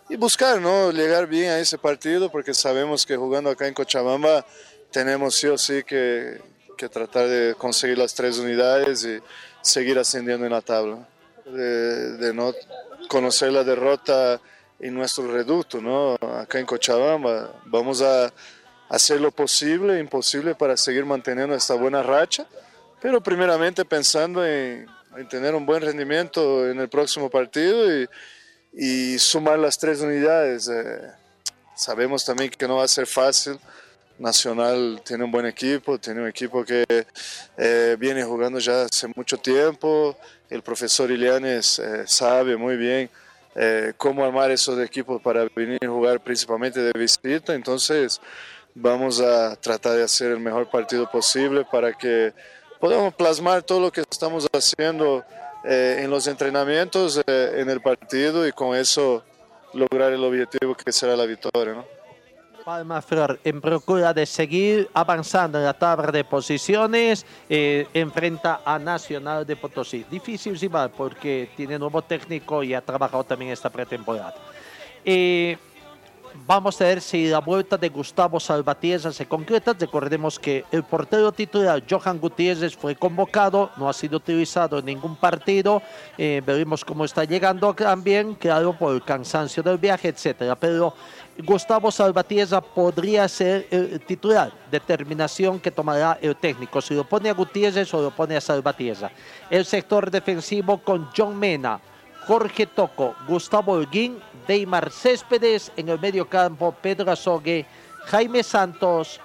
[0.10, 0.92] y, buscar ¿no?
[0.92, 4.46] llegar bien a ese partido porque sabemos que jugando acá en Cochabamba
[4.92, 6.42] tenemos sí o sí que,
[6.78, 9.20] que tratar de conseguir las tres unidades y
[9.62, 11.08] seguir ascendiendo en la tabla.
[11.46, 12.54] De, de no
[13.08, 14.40] conocer la derrota
[14.80, 16.16] en nuestro reducto, ¿no?
[16.16, 17.54] acá en Cochabamba.
[17.66, 18.32] Vamos a
[18.88, 22.46] hacer lo posible e imposible para seguir manteniendo esta buena racha,
[23.02, 24.88] pero primeramente pensando en,
[25.30, 28.08] tener un buen rendimiento en el próximo partido y,
[28.74, 30.70] y sumar las tres unidades.
[30.70, 31.02] Eh,
[31.76, 33.60] sabemos también que no va a ser fácil.
[34.18, 36.84] Nacional tiene un buen equipo, tiene un equipo que
[37.58, 40.18] eh, viene jugando ya hace mucho tiempo.
[40.50, 43.10] El profesor Ilianes eh, sabe muy bien
[43.56, 47.54] eh, cómo armar esos equipos para venir a jugar principalmente de visita.
[47.54, 48.22] Entonces
[48.76, 52.34] vamos a tratar de hacer el mejor partido posible para que
[52.80, 55.24] podamos plasmar todo lo que estamos haciendo
[55.64, 59.24] eh, en los entrenamientos, eh, en el partido y con eso
[59.74, 61.74] lograr el objetivo que será la victoria.
[61.74, 61.99] ¿no?
[62.64, 68.78] Palma Flor, en procura de seguir avanzando en la tabla de posiciones, eh, enfrenta a
[68.80, 70.06] Nacional de Potosí.
[70.10, 74.36] Difícil, va, porque tiene nuevo técnico y ha trabajado también esta pretemporada.
[75.06, 75.58] Eh,
[76.46, 79.74] Vamos a ver si la vuelta de Gustavo Salvatierra se concreta.
[79.78, 85.16] Recordemos que el portero titular Johan Gutiérrez fue convocado, no ha sido utilizado en ningún
[85.16, 85.82] partido.
[86.18, 90.56] Eh, veremos cómo está llegando también, claro, por el cansancio del viaje, etcétera.
[90.56, 90.94] Pero
[91.44, 94.52] Gustavo Salvatierra podría ser el titular.
[94.70, 96.82] Determinación que tomará el técnico.
[96.82, 99.12] Si lo pone a Gutiérrez o lo pone a Salvatierra.
[99.50, 101.80] El sector defensivo con John Mena.
[102.28, 107.66] Jorge Toco, Gustavo Holguín, Deimar Céspedes, en el medio campo Pedro Azogue,
[108.06, 109.20] Jaime Santos,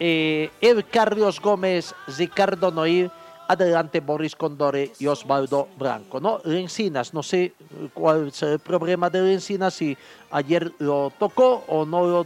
[0.00, 3.08] eh, El Carlos Gómez, Ricardo Noir,
[3.50, 6.20] adelante Boris Condore y Osvaldo Branco.
[6.20, 6.40] ¿no?
[6.44, 7.52] Lencinas, no sé
[7.92, 9.96] cuál es el problema de Lencinas, si
[10.30, 12.24] ayer lo tocó o no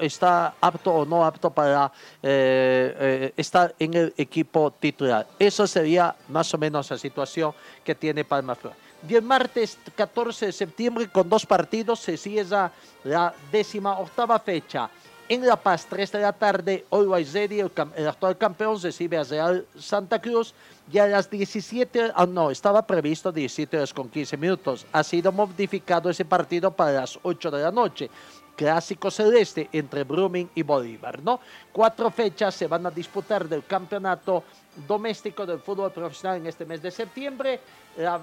[0.00, 1.90] está apto o no apto para
[2.22, 5.26] eh, eh, estar en el equipo titular.
[5.36, 7.52] Eso sería más o menos la situación
[7.82, 8.74] que tiene Palma Flor.
[9.08, 12.70] Y el martes 14 de septiembre, con dos partidos, se cierra
[13.02, 14.88] la décima octava fecha.
[15.28, 19.24] En La Paz, 3 de la tarde, Always Ready, el, el actual campeón, recibe a
[19.24, 20.52] Real Santa Cruz.
[20.92, 24.84] Y a las 17, ah, no, estaba previsto 17 horas con 15 minutos.
[24.92, 28.10] Ha sido modificado ese partido para las 8 de la noche.
[28.56, 31.40] Clásico celeste entre Brumming y Bolívar, ¿no?
[31.72, 34.44] Cuatro fechas se van a disputar del campeonato
[34.86, 37.60] doméstico del fútbol profesional en este mes de septiembre.
[37.96, 38.20] La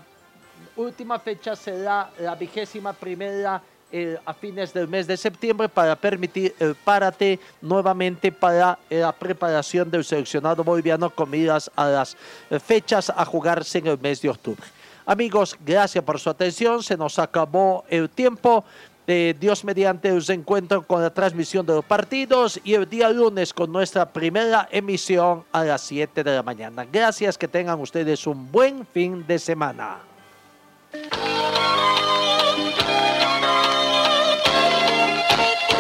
[0.76, 3.62] última fecha será la vigésima primera
[3.92, 9.12] eh, a fines del mes de septiembre para permitir el párate nuevamente para eh, la
[9.12, 12.18] preparación del seleccionado boliviano con miras a las
[12.50, 14.66] eh, fechas a jugarse en el mes de octubre.
[15.06, 16.84] Amigos, gracias por su atención.
[16.84, 18.64] Se nos acabó el tiempo.
[19.12, 23.56] Eh, Dios mediante os encuentro con la transmisión de los partidos y el día lunes
[23.56, 26.86] con nuestra primera emisión a las 7 de la mañana.
[26.86, 29.98] Gracias, que tengan ustedes un buen fin de semana.